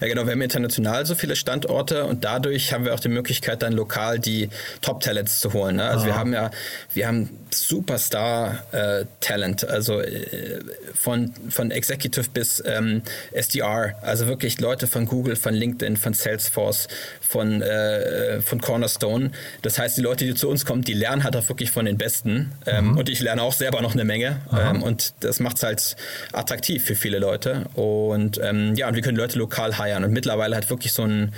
Ja, 0.00 0.08
genau. 0.08 0.26
Wir 0.26 0.32
haben 0.32 0.42
international 0.42 1.06
so 1.06 1.14
viele 1.14 1.36
Standorte 1.36 2.04
und 2.04 2.24
dadurch 2.24 2.72
haben 2.72 2.84
wir 2.84 2.94
auch 2.94 3.00
die 3.00 3.08
Möglichkeit, 3.08 3.62
dann 3.62 3.72
lokal 3.72 4.18
die 4.18 4.48
Top-Talents 4.80 5.40
zu 5.40 5.52
holen. 5.52 5.76
Ne? 5.76 5.84
Also 5.84 6.04
ah. 6.04 6.06
wir 6.06 6.16
haben 6.16 6.32
ja, 6.32 6.50
wir 6.94 7.06
haben 7.06 7.30
Superstar-Talent, 7.50 9.62
äh, 9.62 9.66
also 9.66 10.00
äh, 10.00 10.58
von, 10.94 11.32
von 11.48 11.70
Executive 11.70 12.28
bis 12.32 12.62
ähm, 12.66 13.02
SDR, 13.32 13.94
also 14.02 14.26
wirklich 14.26 14.60
Leute 14.60 14.86
von 14.86 15.06
Google, 15.06 15.36
von 15.36 15.54
LinkedIn, 15.54 15.96
von 15.96 16.12
Salesforce, 16.14 16.88
von, 17.20 17.62
äh, 17.62 18.40
von 18.42 18.60
Cornerstone. 18.60 19.30
Das 19.62 19.78
heißt, 19.78 19.96
die 19.96 20.02
Leute, 20.02 20.24
die 20.24 20.34
zu 20.34 20.48
uns 20.48 20.66
kommen, 20.66 20.82
die 20.82 20.94
lernen 20.94 21.24
halt 21.24 21.36
auch 21.36 21.48
wirklich 21.48 21.70
von 21.70 21.84
den 21.84 21.96
Besten. 21.96 22.52
Ähm, 22.66 22.92
mhm. 22.92 22.98
Und 22.98 23.08
ich 23.08 23.20
lerne 23.20 23.42
auch 23.42 23.52
selber 23.52 23.82
noch 23.82 23.94
eine 23.94 24.04
Menge. 24.04 24.40
Ähm, 24.52 24.82
und 24.82 25.14
das 25.20 25.40
macht 25.40 25.56
es 25.56 25.62
halt 25.62 25.96
attraktiv 26.32 26.84
für 26.84 26.94
viele 26.94 27.18
Leute. 27.18 27.64
Und 27.74 28.38
ähm, 28.42 28.74
ja, 28.74 28.88
und 28.88 28.94
wir 28.94 29.02
können 29.02 29.16
Leute 29.16 29.38
lokal 29.38 29.59
hiren. 29.78 30.04
Und 30.04 30.12
mittlerweile 30.12 30.56
hat 30.56 30.70
wirklich 30.70 30.92
so 30.92 31.04
ein 31.04 31.32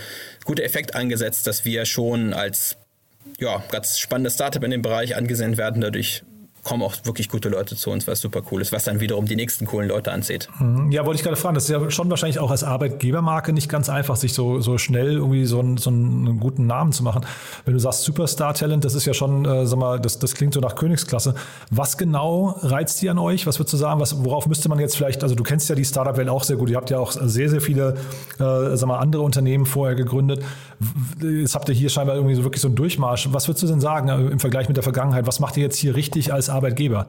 guter 0.44 0.64
Effekt 0.64 0.94
angesetzt, 0.94 1.46
dass 1.46 1.64
wir 1.64 1.84
schon 1.84 2.32
als 2.32 2.76
ja, 3.38 3.62
ganz 3.70 3.98
spannendes 3.98 4.34
Startup 4.34 4.62
in 4.62 4.70
dem 4.70 4.82
Bereich 4.82 5.16
angesehen 5.16 5.56
werden. 5.56 5.80
Dadurch 5.80 6.22
kommen 6.62 6.82
auch 6.82 6.94
wirklich 7.04 7.28
gute 7.28 7.48
Leute 7.48 7.74
zu 7.74 7.90
uns, 7.90 8.06
was 8.06 8.20
super 8.20 8.42
cool 8.50 8.62
ist, 8.62 8.70
was 8.70 8.84
dann 8.84 9.00
wiederum 9.00 9.26
die 9.26 9.34
nächsten 9.34 9.66
coolen 9.66 9.88
Leute 9.88 10.12
anzieht. 10.12 10.48
Mhm. 10.60 10.92
Ja, 10.92 11.04
wollte 11.04 11.16
ich 11.16 11.24
gerade 11.24 11.36
fragen, 11.36 11.54
das 11.54 11.64
ist 11.64 11.70
ja 11.70 11.90
schon 11.90 12.08
wahrscheinlich 12.08 12.38
auch 12.38 12.52
als 12.52 12.62
Arbeitgebermarke 12.62 13.52
nicht 13.52 13.68
ganz 13.68 13.88
einfach, 13.88 14.14
sich 14.14 14.32
so, 14.32 14.60
so 14.60 14.78
schnell 14.78 15.14
irgendwie 15.14 15.44
so 15.44 15.58
einen, 15.58 15.76
so 15.76 15.90
einen 15.90 16.38
guten 16.38 16.66
Namen 16.68 16.92
zu 16.92 17.02
machen. 17.02 17.26
Wenn 17.64 17.74
du 17.74 17.80
sagst 17.80 18.04
Superstar-Talent, 18.04 18.84
das 18.84 18.94
ist 18.94 19.06
ja 19.06 19.14
schon, 19.14 19.44
äh, 19.44 19.66
sag 19.66 19.78
mal, 19.78 19.98
das, 19.98 20.20
das 20.20 20.34
klingt 20.34 20.54
so 20.54 20.60
nach 20.60 20.76
Königsklasse. 20.76 21.34
Was 21.70 21.98
genau 21.98 22.56
reizt 22.60 23.02
die 23.02 23.10
an 23.10 23.18
euch? 23.18 23.44
Was 23.46 23.58
würdest 23.58 23.72
du 23.72 23.76
sagen, 23.76 23.98
was, 23.98 24.24
worauf 24.24 24.46
müsste 24.46 24.68
man 24.68 24.78
jetzt 24.78 24.96
vielleicht, 24.96 25.24
also 25.24 25.34
du 25.34 25.42
kennst 25.42 25.68
ja 25.68 25.74
die 25.74 25.84
Startup-Welt 25.84 26.28
auch 26.28 26.44
sehr 26.44 26.56
gut, 26.56 26.70
ihr 26.70 26.76
habt 26.76 26.90
ja 26.90 26.98
auch 27.00 27.10
sehr, 27.10 27.48
sehr 27.48 27.60
viele, 27.60 27.96
äh, 28.38 28.76
sag 28.76 28.86
mal, 28.86 28.98
andere 28.98 29.22
Unternehmen 29.22 29.66
vorher 29.66 29.96
gegründet. 29.96 30.44
Jetzt 31.20 31.56
habt 31.56 31.68
ihr 31.68 31.74
hier 31.74 31.88
scheinbar 31.88 32.14
irgendwie 32.14 32.34
so 32.36 32.44
wirklich 32.44 32.62
so 32.62 32.68
einen 32.68 32.76
Durchmarsch. 32.76 33.28
Was 33.32 33.48
würdest 33.48 33.64
du 33.64 33.66
denn 33.66 33.80
sagen 33.80 34.08
äh, 34.08 34.30
im 34.30 34.38
Vergleich 34.38 34.68
mit 34.68 34.76
der 34.76 34.84
Vergangenheit? 34.84 35.26
Was 35.26 35.40
macht 35.40 35.56
ihr 35.56 35.64
jetzt 35.64 35.76
hier 35.76 35.96
richtig 35.96 36.32
als 36.32 36.51
Arbeitgeber? 36.52 37.08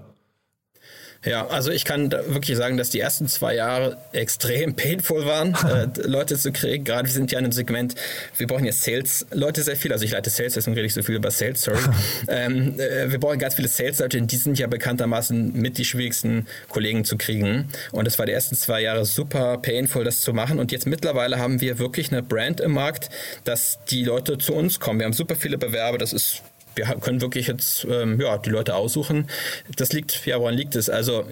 Ja, 1.25 1.47
also 1.47 1.71
ich 1.71 1.85
kann 1.85 2.11
wirklich 2.11 2.57
sagen, 2.57 2.75
dass 2.75 2.89
die 2.89 2.99
ersten 2.99 3.27
zwei 3.27 3.55
Jahre 3.55 3.97
extrem 4.11 4.75
painful 4.75 5.25
waren, 5.25 5.53
äh, 5.69 5.87
Leute 6.05 6.37
zu 6.37 6.51
kriegen. 6.51 6.83
Gerade 6.83 7.07
wir 7.07 7.13
sind 7.13 7.31
ja 7.31 7.39
in 7.39 7.45
einem 7.45 7.53
Segment, 7.53 7.95
wir 8.37 8.47
brauchen 8.47 8.65
jetzt 8.65 8.83
Sales-Leute 8.83 9.63
sehr 9.63 9.77
viel. 9.77 9.93
Also 9.93 10.03
ich 10.03 10.11
leite 10.11 10.29
Sales, 10.29 10.53
deswegen 10.53 10.75
rede 10.75 10.87
ich 10.87 10.93
so 10.93 11.01
viel 11.01 11.15
über 11.15 11.31
Sales, 11.31 11.61
sorry. 11.61 11.79
ähm, 12.27 12.77
äh, 12.79 13.09
wir 13.09 13.19
brauchen 13.19 13.39
ganz 13.39 13.55
viele 13.55 13.69
Sales-Leute, 13.69 14.21
die 14.21 14.35
sind 14.35 14.59
ja 14.59 14.67
bekanntermaßen 14.67 15.53
mit 15.53 15.77
die 15.77 15.85
schwierigsten 15.85 16.45
Kollegen 16.67 17.05
zu 17.05 17.17
kriegen. 17.17 17.69
Und 17.91 18.05
es 18.05 18.19
war 18.19 18.25
die 18.25 18.33
ersten 18.33 18.55
zwei 18.55 18.81
Jahre 18.81 19.05
super 19.05 19.57
painful, 19.59 20.03
das 20.03 20.21
zu 20.21 20.33
machen. 20.33 20.59
Und 20.59 20.73
jetzt 20.73 20.87
mittlerweile 20.87 21.39
haben 21.39 21.61
wir 21.61 21.79
wirklich 21.79 22.11
eine 22.11 22.21
Brand 22.21 22.59
im 22.59 22.73
Markt, 22.73 23.09
dass 23.45 23.79
die 23.89 24.03
Leute 24.03 24.37
zu 24.37 24.53
uns 24.53 24.81
kommen. 24.81 24.99
Wir 24.99 25.05
haben 25.05 25.13
super 25.13 25.35
viele 25.35 25.57
Bewerber, 25.57 25.97
das 25.97 26.11
ist 26.11 26.43
wir 26.75 26.85
können 27.01 27.21
wirklich 27.21 27.47
jetzt 27.47 27.85
ähm, 27.89 28.19
ja, 28.19 28.37
die 28.37 28.49
Leute 28.49 28.75
aussuchen. 28.75 29.27
Das 29.75 29.93
liegt, 29.93 30.25
ja, 30.25 30.39
woran 30.39 30.55
liegt 30.55 30.75
es? 30.75 30.89
Also 30.89 31.25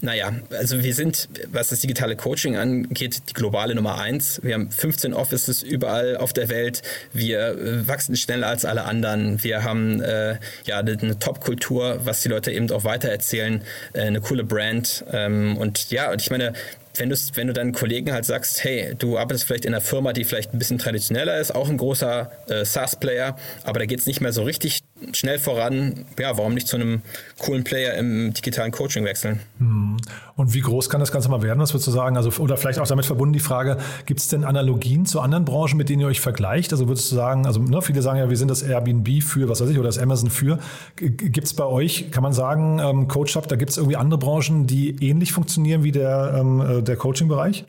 naja, 0.00 0.32
also 0.50 0.82
wir 0.84 0.94
sind, 0.94 1.28
was 1.50 1.70
das 1.70 1.80
digitale 1.80 2.14
Coaching 2.14 2.56
angeht, 2.56 3.22
die 3.28 3.32
globale 3.32 3.74
Nummer 3.74 3.98
eins. 3.98 4.40
Wir 4.42 4.54
haben 4.54 4.70
15 4.70 5.12
Offices 5.12 5.62
überall 5.62 6.16
auf 6.16 6.32
der 6.32 6.48
Welt. 6.48 6.82
Wir 7.12 7.48
äh, 7.48 7.88
wachsen 7.88 8.14
schneller 8.14 8.46
als 8.46 8.64
alle 8.64 8.84
anderen. 8.84 9.42
Wir 9.42 9.64
haben 9.64 10.00
äh, 10.00 10.38
ja 10.66 10.78
eine 10.78 11.18
Top-Kultur, 11.18 12.00
was 12.04 12.20
die 12.20 12.28
Leute 12.28 12.52
eben 12.52 12.70
auch 12.70 12.84
weitererzählen, 12.84 13.62
äh, 13.92 14.02
eine 14.02 14.20
coole 14.20 14.44
Brand. 14.44 15.04
Ähm, 15.10 15.56
und 15.56 15.90
ja, 15.90 16.12
und 16.12 16.22
ich 16.22 16.30
meine, 16.30 16.52
wenn 16.94 17.08
du, 17.08 17.16
wenn 17.34 17.46
du 17.46 17.52
deinen 17.52 17.72
Kollegen 17.72 18.12
halt 18.12 18.24
sagst, 18.24 18.62
hey, 18.64 18.94
du 18.96 19.18
arbeitest 19.18 19.46
vielleicht 19.46 19.64
in 19.64 19.74
einer 19.74 19.80
Firma, 19.80 20.12
die 20.12 20.24
vielleicht 20.24 20.52
ein 20.52 20.58
bisschen 20.58 20.78
traditioneller 20.78 21.38
ist, 21.38 21.54
auch 21.54 21.68
ein 21.68 21.76
großer 21.76 22.30
äh, 22.48 22.64
SaaS-Player, 22.64 23.36
aber 23.64 23.80
da 23.80 23.86
geht 23.86 24.00
es 24.00 24.06
nicht 24.06 24.20
mehr 24.20 24.32
so 24.32 24.42
richtig 24.42 24.82
schnell 25.12 25.38
voran, 25.38 26.04
ja, 26.18 26.36
warum 26.36 26.54
nicht 26.54 26.68
zu 26.68 26.76
einem 26.76 27.02
coolen 27.38 27.64
Player 27.64 27.94
im 27.94 28.32
digitalen 28.32 28.72
Coaching 28.72 29.04
wechseln? 29.04 29.40
Hm. 29.58 29.96
Und 30.36 30.54
wie 30.54 30.60
groß 30.60 30.88
kann 30.88 31.00
das 31.00 31.12
Ganze 31.12 31.28
mal 31.28 31.42
werden, 31.42 31.60
was 31.60 31.72
würdest 31.72 31.88
du 31.88 31.90
sagen? 31.92 32.16
Also, 32.16 32.30
oder 32.42 32.56
vielleicht 32.56 32.78
auch 32.78 32.86
damit 32.86 33.06
verbunden 33.06 33.32
die 33.32 33.40
Frage, 33.40 33.78
gibt 34.06 34.20
es 34.20 34.28
denn 34.28 34.44
Analogien 34.44 35.06
zu 35.06 35.20
anderen 35.20 35.44
Branchen, 35.44 35.76
mit 35.76 35.88
denen 35.88 36.00
ihr 36.00 36.06
euch 36.06 36.20
vergleicht? 36.20 36.72
Also 36.72 36.88
würdest 36.88 37.10
du 37.10 37.16
sagen, 37.16 37.46
also 37.46 37.60
ne, 37.60 37.82
viele 37.82 38.02
sagen 38.02 38.18
ja, 38.18 38.30
wir 38.30 38.36
sind 38.36 38.48
das 38.48 38.62
Airbnb 38.62 39.22
für, 39.22 39.48
was 39.48 39.60
weiß 39.60 39.68
ich, 39.70 39.78
oder 39.78 39.88
das 39.88 39.98
Amazon 39.98 40.30
für. 40.30 40.58
Gibt 40.96 41.46
es 41.46 41.54
bei 41.54 41.64
euch, 41.64 42.10
kann 42.10 42.22
man 42.22 42.32
sagen, 42.32 42.78
ähm, 42.78 43.08
Coach 43.08 43.36
Hub, 43.36 43.48
da 43.48 43.56
gibt 43.56 43.70
es 43.70 43.76
irgendwie 43.76 43.96
andere 43.96 44.18
Branchen, 44.18 44.66
die 44.66 44.96
ähnlich 45.06 45.32
funktionieren 45.32 45.84
wie 45.84 45.92
der, 45.92 46.34
ähm, 46.38 46.60
äh, 46.60 46.82
der 46.82 46.96
Coaching-Bereich? 46.96 47.64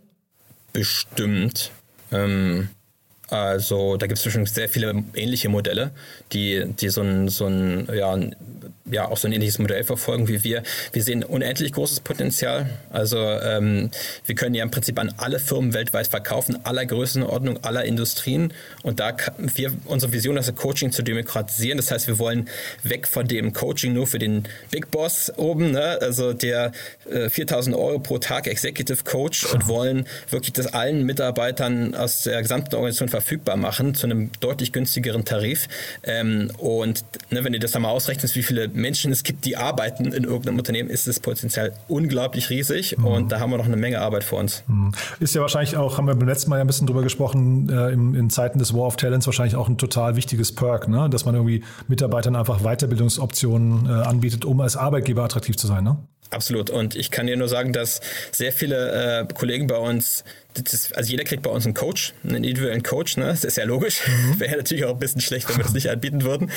Bestimmt. 0.72 1.72
Ähm 2.12 2.69
also 3.30 3.98
da 3.98 4.08
gibt 4.08 4.18
es 4.18 4.24
bestimmt 4.24 4.50
sehr 4.50 4.70
viele 4.70 5.04
ähnliche 5.16 5.50
Modelle, 5.50 5.92
die, 6.32 6.66
die 6.80 6.90
so 6.90 7.02
ein, 7.02 7.30
so 7.30 7.46
ein 7.48 7.88
ja, 7.94 8.18
ja 8.86 9.08
auch 9.08 9.17
so 9.17 9.28
ein 9.28 9.34
ähnliches 9.34 9.60
Modell 9.60 9.84
verfolgen 9.84 10.28
wie 10.28 10.43
wir. 10.43 10.63
Wir 10.91 11.04
sehen 11.04 11.24
unendlich 11.24 11.72
großes 11.72 12.02
Potenzial. 12.02 12.69
Also 12.89 13.17
ähm, 13.17 13.91
wir 14.26 14.36
können 14.36 14.56
ja 14.56 14.63
im 14.63 14.72
Prinzip 14.72 15.00
an 15.00 15.13
alle 15.17 15.39
Firmen 15.39 15.74
weltweit 15.74 16.08
verkaufen, 16.08 16.58
aller 16.65 16.86
Größenordnung, 16.86 17.63
aller 17.63 17.86
Industrien. 17.86 18.54
Und 18.82 19.00
da 19.00 19.15
wir 19.38 19.72
unsere 19.86 20.12
Vision 20.12 20.38
ist, 20.38 20.54
Coaching 20.56 20.91
zu 20.91 21.02
demokratisieren. 21.02 21.78
Das 21.78 21.91
heißt, 21.91 22.08
wir 22.08 22.19
wollen 22.19 22.50
weg 22.84 23.08
von 23.08 23.28
dem 23.28 23.54
Coaching 23.54 23.93
nur 23.93 24.08
für 24.08 24.19
den 24.19 24.43
Big 24.72 24.91
Boss 24.91 25.32
oben, 25.38 25.72
ne? 25.72 25.98
also 26.02 26.34
der 26.34 26.72
äh, 27.10 27.30
4000 27.30 27.76
Euro 27.76 28.00
pro 28.00 28.17
Tag 28.17 28.48
Executive 28.48 29.04
Coach 29.04 29.46
und 29.46 29.67
wollen 29.67 30.08
wirklich 30.30 30.54
das 30.54 30.67
allen 30.67 31.04
Mitarbeitern 31.04 31.96
aus 31.96 32.24
der 32.24 32.41
gesamten 32.41 32.76
Organisation 32.76 33.10
verfügbar 33.10 33.56
machen 33.56 33.96
zu 33.96 34.08
einem 34.08 34.32
deutlich 34.39 34.74
günstigeren 34.74 35.26
Tarif. 35.26 35.67
Ähm, 36.04 36.52
und 36.58 37.04
ne, 37.30 37.43
wenn 37.43 37.54
du 37.54 37.60
das 37.60 37.72
dann 37.72 37.84
mal 37.84 37.89
ausrechnest, 37.89 38.36
wie 38.36 38.43
viele 38.43 38.73
Menschen 38.74 39.12
es 39.12 39.24
gibt, 39.24 39.46
die 39.46 39.58
arbeiten 39.58 40.06
in 40.06 40.24
irgendeinem 40.24 40.58
Unternehmen, 40.58 40.90
ist 40.90 41.08
das 41.08 41.20
Potenzial 41.20 41.74
unglaublich 41.88 42.50
riesig 42.50 42.98
mhm. 42.98 43.06
und 43.06 43.32
da 43.32 43.40
haben 43.40 43.52
wir 43.52 43.58
noch 43.58 43.66
eine 43.66 43.78
Menge 43.78 44.02
Arbeit 44.02 44.24
vor 44.24 44.40
uns. 44.40 44.64
Mhm. 44.68 44.92
Ist 45.20 45.36
ja 45.36 45.42
wahrscheinlich 45.42 45.78
auch, 45.78 45.98
haben 45.98 46.08
wir 46.08 46.16
beim 46.16 46.28
letzten 46.28 46.50
Mal 46.50 46.58
ja 46.58 46.64
ein 46.64 46.68
bisschen 46.68 46.88
drüber 46.88 47.04
gesprochen, 47.04 47.70
äh, 47.70 47.92
in, 47.92 48.16
in, 48.16 48.30
Zeiten 48.30 48.60
des 48.60 48.74
War 48.74 48.88
of 48.88 48.96
Talents 48.96 49.26
wahrscheinlich 49.26 49.56
auch 49.56 49.70
ein 49.70 49.78
total 49.78 50.16
wichtiges 50.16 50.54
Perk, 50.54 50.88
ne? 50.88 51.10
dass 51.10 51.26
man 51.26 51.36
irgendwie 51.36 51.64
Mitarbeitern 51.88 52.36
einfach 52.36 52.62
Weiterbildungsoptionen 52.62 53.86
äh, 53.86 53.90
anbietet, 53.90 54.46
um 54.46 54.62
als 54.62 54.76
Arbeitgeber 54.76 55.24
attraktiv 55.24 55.56
zu 55.56 55.68
sein. 55.68 55.84
Ne? 55.84 55.98
Absolut. 56.34 56.69
Und 56.69 56.96
ich 56.96 57.12
kann 57.12 57.28
dir 57.28 57.38
nur 57.38 57.48
sagen, 57.48 57.74
dass 57.74 58.02
sehr 58.32 58.52
viele 58.52 59.22
äh, 59.30 59.34
Kollegen 59.34 59.67
bei 59.67 59.78
uns, 59.78 60.24
ist, 60.72 60.96
also 60.96 61.10
jeder 61.10 61.24
kriegt 61.24 61.43
bei 61.43 61.50
uns 61.50 61.65
einen 61.65 61.74
Coach, 61.74 62.13
einen 62.24 62.43
individuellen 62.43 62.84
Coach, 62.84 63.17
ne? 63.17 63.26
Das 63.26 63.43
ist 63.43 63.58
ja 63.58 63.65
logisch. 63.65 64.02
Mhm. 64.08 64.39
Wäre 64.39 64.58
natürlich 64.58 64.86
auch 64.86 64.93
ein 64.93 65.00
bisschen 65.00 65.22
schlecht, 65.22 65.48
wenn 65.50 65.58
wir 65.58 65.63
das 65.63 65.74
nicht 65.74 65.89
anbieten 65.89 66.24
würden. 66.24 66.52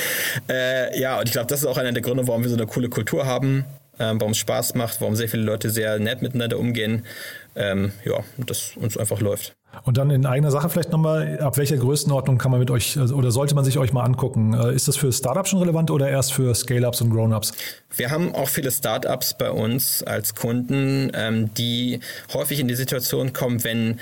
Äh, 0.49 0.99
ja, 0.99 1.19
und 1.19 1.27
ich 1.27 1.33
glaube, 1.33 1.47
das 1.49 1.61
ist 1.61 1.67
auch 1.67 1.77
einer 1.77 1.93
der 1.93 2.03
Gründe, 2.03 2.27
warum 2.27 2.43
wir 2.43 2.51
so 2.51 2.57
eine 2.57 2.67
coole 2.67 2.89
Kultur 2.89 3.27
haben. 3.27 3.65
Ähm, 3.99 4.21
warum 4.21 4.33
es 4.33 4.39
Spaß 4.39 4.75
macht, 4.75 5.01
warum 5.01 5.17
sehr 5.17 5.29
viele 5.29 5.43
Leute 5.43 5.71
sehr 5.71 5.99
nett 5.99 6.23
miteinander 6.23 6.59
umgehen. 6.59 7.05
Ähm, 7.55 7.93
ja, 8.05 8.21
das 8.37 8.77
uns 8.77 8.97
einfach 8.97 9.21
läuft. 9.21 9.57
Und 9.85 9.99
dann 9.99 10.11
in 10.11 10.25
eigener 10.27 10.51
Sache 10.51 10.69
vielleicht 10.69 10.91
nochmal, 10.91 11.39
ab 11.41 11.59
welcher 11.59 11.77
Größenordnung 11.77 12.39
kann 12.39 12.51
man 12.51 12.61
mit 12.61 12.71
euch 12.71 12.99
also, 12.99 13.15
oder 13.15 13.31
sollte 13.31 13.55
man 13.55 13.65
sich 13.65 13.79
euch 13.79 13.93
mal 13.93 14.05
angucken? 14.05 14.55
Äh, 14.55 14.75
ist 14.75 14.89
das 14.89 14.97
für 14.97 15.13
Startups 15.13 15.51
schon 15.51 15.61
relevant 15.61 15.91
oder 15.91 16.09
erst 16.09 16.33
für 16.33 16.55
Scale-Ups 16.55 17.01
und 17.03 17.11
Grown-Ups? 17.11 17.53
Wir 17.95 18.11
haben 18.11 18.35
auch 18.35 18.49
viele 18.49 18.71
Startups 18.71 19.37
bei 19.37 19.51
uns 19.51 20.03
als 20.03 20.35
Kunden, 20.35 21.11
ähm, 21.15 21.53
die 21.55 22.01
häufig 22.33 22.61
in 22.61 22.69
die 22.69 22.75
Situation 22.75 23.33
kommen, 23.33 23.65
wenn, 23.65 24.01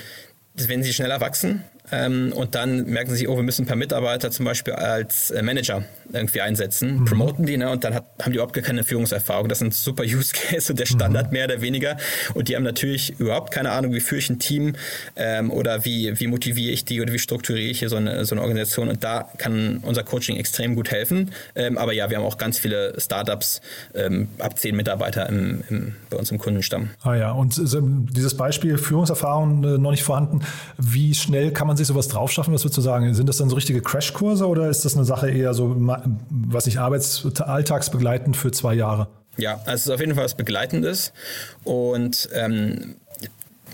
wenn 0.55 0.83
sie 0.83 0.93
schneller 0.93 1.19
wachsen 1.21 1.63
ähm, 1.91 2.33
und 2.33 2.55
dann 2.55 2.85
merken 2.85 3.13
sie, 3.15 3.27
oh, 3.27 3.35
wir 3.35 3.43
müssen 3.43 3.63
ein 3.63 3.67
paar 3.67 3.75
Mitarbeiter 3.75 4.31
zum 4.31 4.45
Beispiel 4.45 4.73
als 4.73 5.31
äh, 5.31 5.41
Manager 5.41 5.83
irgendwie 6.11 6.41
einsetzen, 6.41 6.99
mhm. 6.99 7.05
promoten 7.05 7.45
die 7.45 7.57
ne, 7.57 7.69
und 7.69 7.83
dann 7.83 7.93
hat, 7.93 8.05
haben 8.21 8.31
die 8.31 8.35
überhaupt 8.35 8.53
gar 8.53 8.63
keine 8.63 8.83
Führungserfahrung. 8.83 9.47
Das 9.47 9.59
sind 9.59 9.73
super 9.73 10.03
Use 10.05 10.33
Case 10.33 10.71
und 10.71 10.79
der 10.79 10.85
Standard 10.85 11.27
mhm. 11.27 11.33
mehr 11.33 11.45
oder 11.45 11.61
weniger. 11.61 11.97
Und 12.33 12.47
die 12.47 12.55
haben 12.55 12.63
natürlich 12.63 13.19
überhaupt 13.19 13.51
keine 13.51 13.71
Ahnung, 13.71 13.93
wie 13.93 13.99
führe 13.99 14.19
ich 14.19 14.29
ein 14.29 14.39
Team 14.39 14.73
ähm, 15.15 15.51
oder 15.51 15.85
wie, 15.85 16.19
wie 16.19 16.27
motiviere 16.27 16.71
ich 16.71 16.85
die 16.85 17.01
oder 17.01 17.13
wie 17.13 17.19
strukturiere 17.19 17.69
ich 17.69 17.79
hier 17.79 17.89
so 17.89 17.97
eine, 17.97 18.25
so 18.25 18.35
eine 18.35 18.41
Organisation. 18.41 18.89
Und 18.89 19.03
da 19.03 19.29
kann 19.37 19.79
unser 19.83 20.03
Coaching 20.03 20.37
extrem 20.37 20.75
gut 20.75 20.91
helfen. 20.91 21.31
Ähm, 21.55 21.77
aber 21.77 21.93
ja, 21.93 22.09
wir 22.09 22.17
haben 22.17 22.25
auch 22.25 22.37
ganz 22.37 22.57
viele 22.57 22.99
Startups 22.99 23.61
ähm, 23.93 24.29
ab 24.39 24.57
zehn 24.59 24.75
Mitarbeiter 24.75 25.27
im, 25.29 25.63
im, 25.69 25.95
bei 26.09 26.17
uns 26.17 26.31
im 26.31 26.37
Kundenstamm. 26.37 26.89
Ah 27.01 27.15
ja, 27.15 27.31
und 27.31 27.57
dieses 27.57 28.37
Beispiel 28.37 28.77
Führungserfahrung 28.77 29.63
äh, 29.63 29.77
noch 29.77 29.91
nicht 29.91 30.03
vorhanden. 30.03 30.41
Wie 30.77 31.13
schnell 31.13 31.51
kann 31.51 31.67
man 31.67 31.74
man 31.75 31.77
sich 31.77 31.87
sowas 31.87 32.07
drauf 32.07 32.31
schaffen? 32.31 32.53
Was 32.53 32.63
würdest 32.63 32.77
du 32.77 32.81
sagen? 32.81 33.13
Sind 33.13 33.27
das 33.27 33.37
dann 33.37 33.49
so 33.49 33.55
richtige 33.55 33.81
Crashkurse 33.81 34.47
oder 34.47 34.69
ist 34.69 34.85
das 34.85 34.95
eine 34.95 35.05
Sache 35.05 35.29
eher 35.29 35.53
so, 35.53 35.75
was 35.77 36.65
nicht 36.65 36.77
Arbeits-, 36.77 37.25
Alltagsbegleitend 37.39 38.37
für 38.37 38.51
zwei 38.51 38.73
Jahre? 38.73 39.07
Ja, 39.37 39.55
also 39.65 39.73
es 39.73 39.81
ist 39.87 39.91
auf 39.91 39.99
jeden 39.99 40.15
Fall 40.15 40.23
was 40.23 40.35
Begleitendes 40.35 41.11
und 41.65 42.29
ähm, 42.33 42.95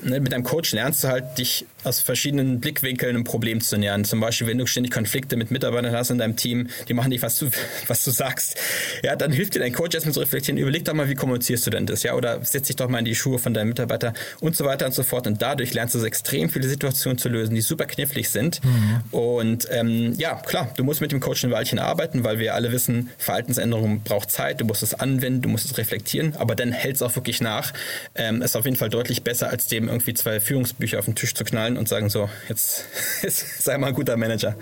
ne, 0.01 0.19
mit 0.19 0.33
einem 0.33 0.43
Coach 0.43 0.71
lernst 0.73 1.03
du 1.03 1.09
halt, 1.09 1.37
dich 1.37 1.67
aus 1.83 1.99
verschiedenen 1.99 2.59
Blickwinkeln 2.59 3.15
ein 3.15 3.23
Problem 3.23 3.61
zu 3.61 3.77
nähern. 3.77 4.05
Zum 4.05 4.19
Beispiel, 4.19 4.47
wenn 4.47 4.57
du 4.57 4.65
ständig 4.65 4.91
Konflikte 4.91 5.35
mit 5.35 5.51
Mitarbeitern 5.51 5.93
hast 5.93 6.09
in 6.11 6.17
deinem 6.17 6.35
Team, 6.35 6.67
die 6.87 6.93
machen 6.93 7.09
nicht, 7.09 7.21
was 7.21 7.37
du, 7.39 7.49
was 7.87 8.03
du 8.03 8.11
sagst. 8.11 8.55
Ja, 9.03 9.15
dann 9.15 9.31
hilft 9.31 9.55
dir 9.55 9.59
dein 9.59 9.73
Coach 9.73 9.95
erstmal 9.95 10.13
zu 10.13 10.19
reflektieren. 10.19 10.57
Überleg 10.57 10.85
doch 10.85 10.93
mal, 10.93 11.09
wie 11.09 11.15
kommunizierst 11.15 11.65
du 11.65 11.71
denn 11.71 11.85
das? 11.85 12.03
Ja, 12.03 12.15
oder 12.15 12.43
setz 12.43 12.67
dich 12.67 12.75
doch 12.75 12.89
mal 12.89 12.99
in 12.99 13.05
die 13.05 13.15
Schuhe 13.15 13.39
von 13.39 13.53
deinem 13.53 13.69
Mitarbeiter 13.69 14.13
und 14.39 14.55
so 14.55 14.65
weiter 14.65 14.85
und 14.85 14.93
so 14.93 15.03
fort. 15.03 15.27
Und 15.27 15.41
dadurch 15.41 15.73
lernst 15.73 15.95
du 15.95 16.03
extrem 16.03 16.49
viele 16.49 16.67
Situationen 16.67 17.17
zu 17.17 17.29
lösen, 17.29 17.55
die 17.55 17.61
super 17.61 17.85
knifflig 17.85 18.29
sind. 18.29 18.63
Mhm. 18.63 19.01
Und 19.11 19.67
ähm, 19.71 20.13
ja, 20.17 20.35
klar, 20.35 20.73
du 20.77 20.83
musst 20.83 21.01
mit 21.01 21.11
dem 21.11 21.19
Coach 21.19 21.43
ein 21.43 21.51
Weilchen 21.51 21.79
arbeiten, 21.79 22.23
weil 22.23 22.39
wir 22.39 22.55
alle 22.55 22.71
wissen, 22.71 23.09
Verhaltensänderung 23.17 24.01
braucht 24.01 24.31
Zeit. 24.31 24.61
Du 24.61 24.65
musst 24.65 24.83
es 24.83 24.93
anwenden, 24.93 25.41
du 25.41 25.49
musst 25.49 25.65
es 25.65 25.77
reflektieren, 25.77 26.35
aber 26.37 26.55
dann 26.55 26.71
hält 26.71 26.95
es 26.95 27.01
auch 27.01 27.15
wirklich 27.15 27.41
nach. 27.41 27.73
Ähm, 28.15 28.41
ist 28.41 28.55
auf 28.55 28.65
jeden 28.65 28.77
Fall 28.77 28.89
deutlich 28.89 29.23
besser, 29.23 29.49
als 29.49 29.67
dem 29.67 29.87
irgendwie 29.87 30.13
zwei 30.13 30.39
Führungsbücher 30.39 30.99
auf 30.99 31.05
den 31.05 31.15
Tisch 31.15 31.33
zu 31.33 31.43
knallen 31.43 31.70
und 31.77 31.87
sagen 31.87 32.09
so, 32.09 32.29
jetzt, 32.49 32.85
jetzt 33.21 33.63
sei 33.63 33.77
mal 33.77 33.87
ein 33.87 33.93
guter 33.93 34.17
Manager. 34.17 34.55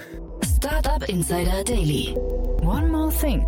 Startup 0.58 1.08
Insider 1.08 1.63
Daily. 1.63 2.15
One 2.62 2.88
more 2.88 3.12
thing. 3.12 3.45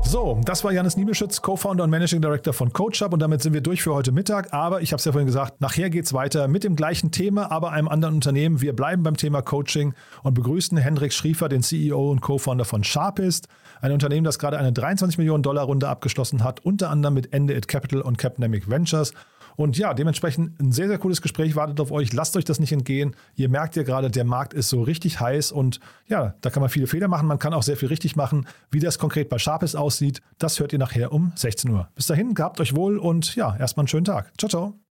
So, 0.07 0.41
das 0.45 0.63
war 0.63 0.71
Janis 0.71 0.97
Niebelschütz, 0.97 1.43
Co-Founder 1.43 1.83
und 1.83 1.91
Managing 1.91 2.21
Director 2.21 2.53
von 2.53 2.73
CoachUp 2.73 3.13
und 3.13 3.21
damit 3.21 3.43
sind 3.43 3.53
wir 3.53 3.63
durch 3.63 3.83
für 3.83 3.95
heute 3.95 4.13
Mittag. 4.13 4.53
Aber 4.53 4.81
ich 4.81 4.93
habe 4.93 4.99
es 4.99 5.05
ja 5.05 5.13
vorhin 5.13 5.27
gesagt, 5.27 5.61
nachher 5.61 5.91
geht 5.91 6.05
es 6.05 6.13
weiter 6.13 6.47
mit 6.47 6.63
dem 6.63 6.77
gleichen 6.77 7.11
Thema, 7.11 7.51
aber 7.51 7.73
einem 7.73 7.89
anderen 7.89 8.15
Unternehmen. 8.17 8.61
Wir 8.61 8.77
bleiben 8.77 9.03
beim 9.03 9.17
Thema 9.17 9.43
Coaching 9.43 9.95
und 10.23 10.35
begrüßen 10.35 10.79
Hendrik 10.79 11.13
Schriefer, 11.13 11.49
den 11.49 11.63
CEO 11.63 12.11
und 12.11 12.21
Co-Founder 12.21 12.65
von 12.65 12.85
Sharpist, 12.85 13.49
ein 13.81 13.93
Unternehmen, 13.93 14.25
das 14.25 14.39
gerade 14.39 14.59
eine 14.59 14.73
23 14.73 15.19
Millionen 15.19 15.43
Dollar 15.43 15.65
Runde 15.65 15.89
abgeschlossen 15.89 16.45
hat, 16.45 16.65
unter 16.65 16.91
anderem 16.91 17.15
mit 17.15 17.33
Ende 17.33 17.55
It 17.55 17.67
Capital 17.67 18.01
und 18.01 18.19
Capnamic 18.19 18.71
Ventures. 18.71 19.15
Und 19.57 19.79
ja, 19.79 19.95
dementsprechend 19.95 20.61
ein 20.61 20.73
sehr, 20.73 20.89
sehr 20.89 20.99
cooles 20.99 21.23
Gespräch 21.23 21.57
wartet 21.57 21.81
auf 21.81 21.93
euch. 21.93 22.13
Lasst 22.13 22.37
euch 22.37 22.45
das 22.45 22.61
nicht 22.61 22.73
entgehen. 22.73 23.15
Ihr 23.37 23.49
merkt 23.49 23.77
ja 23.77 23.83
gerade, 23.83 24.11
der 24.11 24.25
Markt 24.25 24.55
ist 24.55 24.69
so 24.69 24.83
richtig 24.83 25.21
heiß 25.21 25.53
und 25.53 25.81
ja, 26.07 26.35
da 26.41 26.51
kann 26.51 26.61
man 26.61 26.71
viele 26.71 26.87
Fehler 26.87 27.09
machen. 27.09 27.29
Man 27.29 27.39
kann 27.39 27.55
auch 27.55 27.63
sehr 27.63 27.77
viel 27.77 27.89
richtig 27.89 28.17
machen. 28.17 28.47
Wie 28.71 28.81
das 28.81 28.99
konkret 28.99 29.29
bei 29.29 29.39
Sharpest 29.39 29.77
aussieht, 29.77 30.21
das 30.39 30.61
hört 30.61 30.73
ihr 30.73 30.79
nachher 30.79 31.13
um 31.13 31.33
16 31.35 31.71
Uhr. 31.71 31.89
Bis 31.95 32.07
dahin, 32.07 32.35
gehabt 32.35 32.61
euch 32.61 32.75
wohl 32.75 32.99
und 32.99 33.35
ja, 33.37 33.57
erstmal 33.57 33.83
einen 33.83 33.89
schönen 33.89 34.05
Tag. 34.05 34.33
Ciao, 34.39 34.49
ciao. 34.49 34.84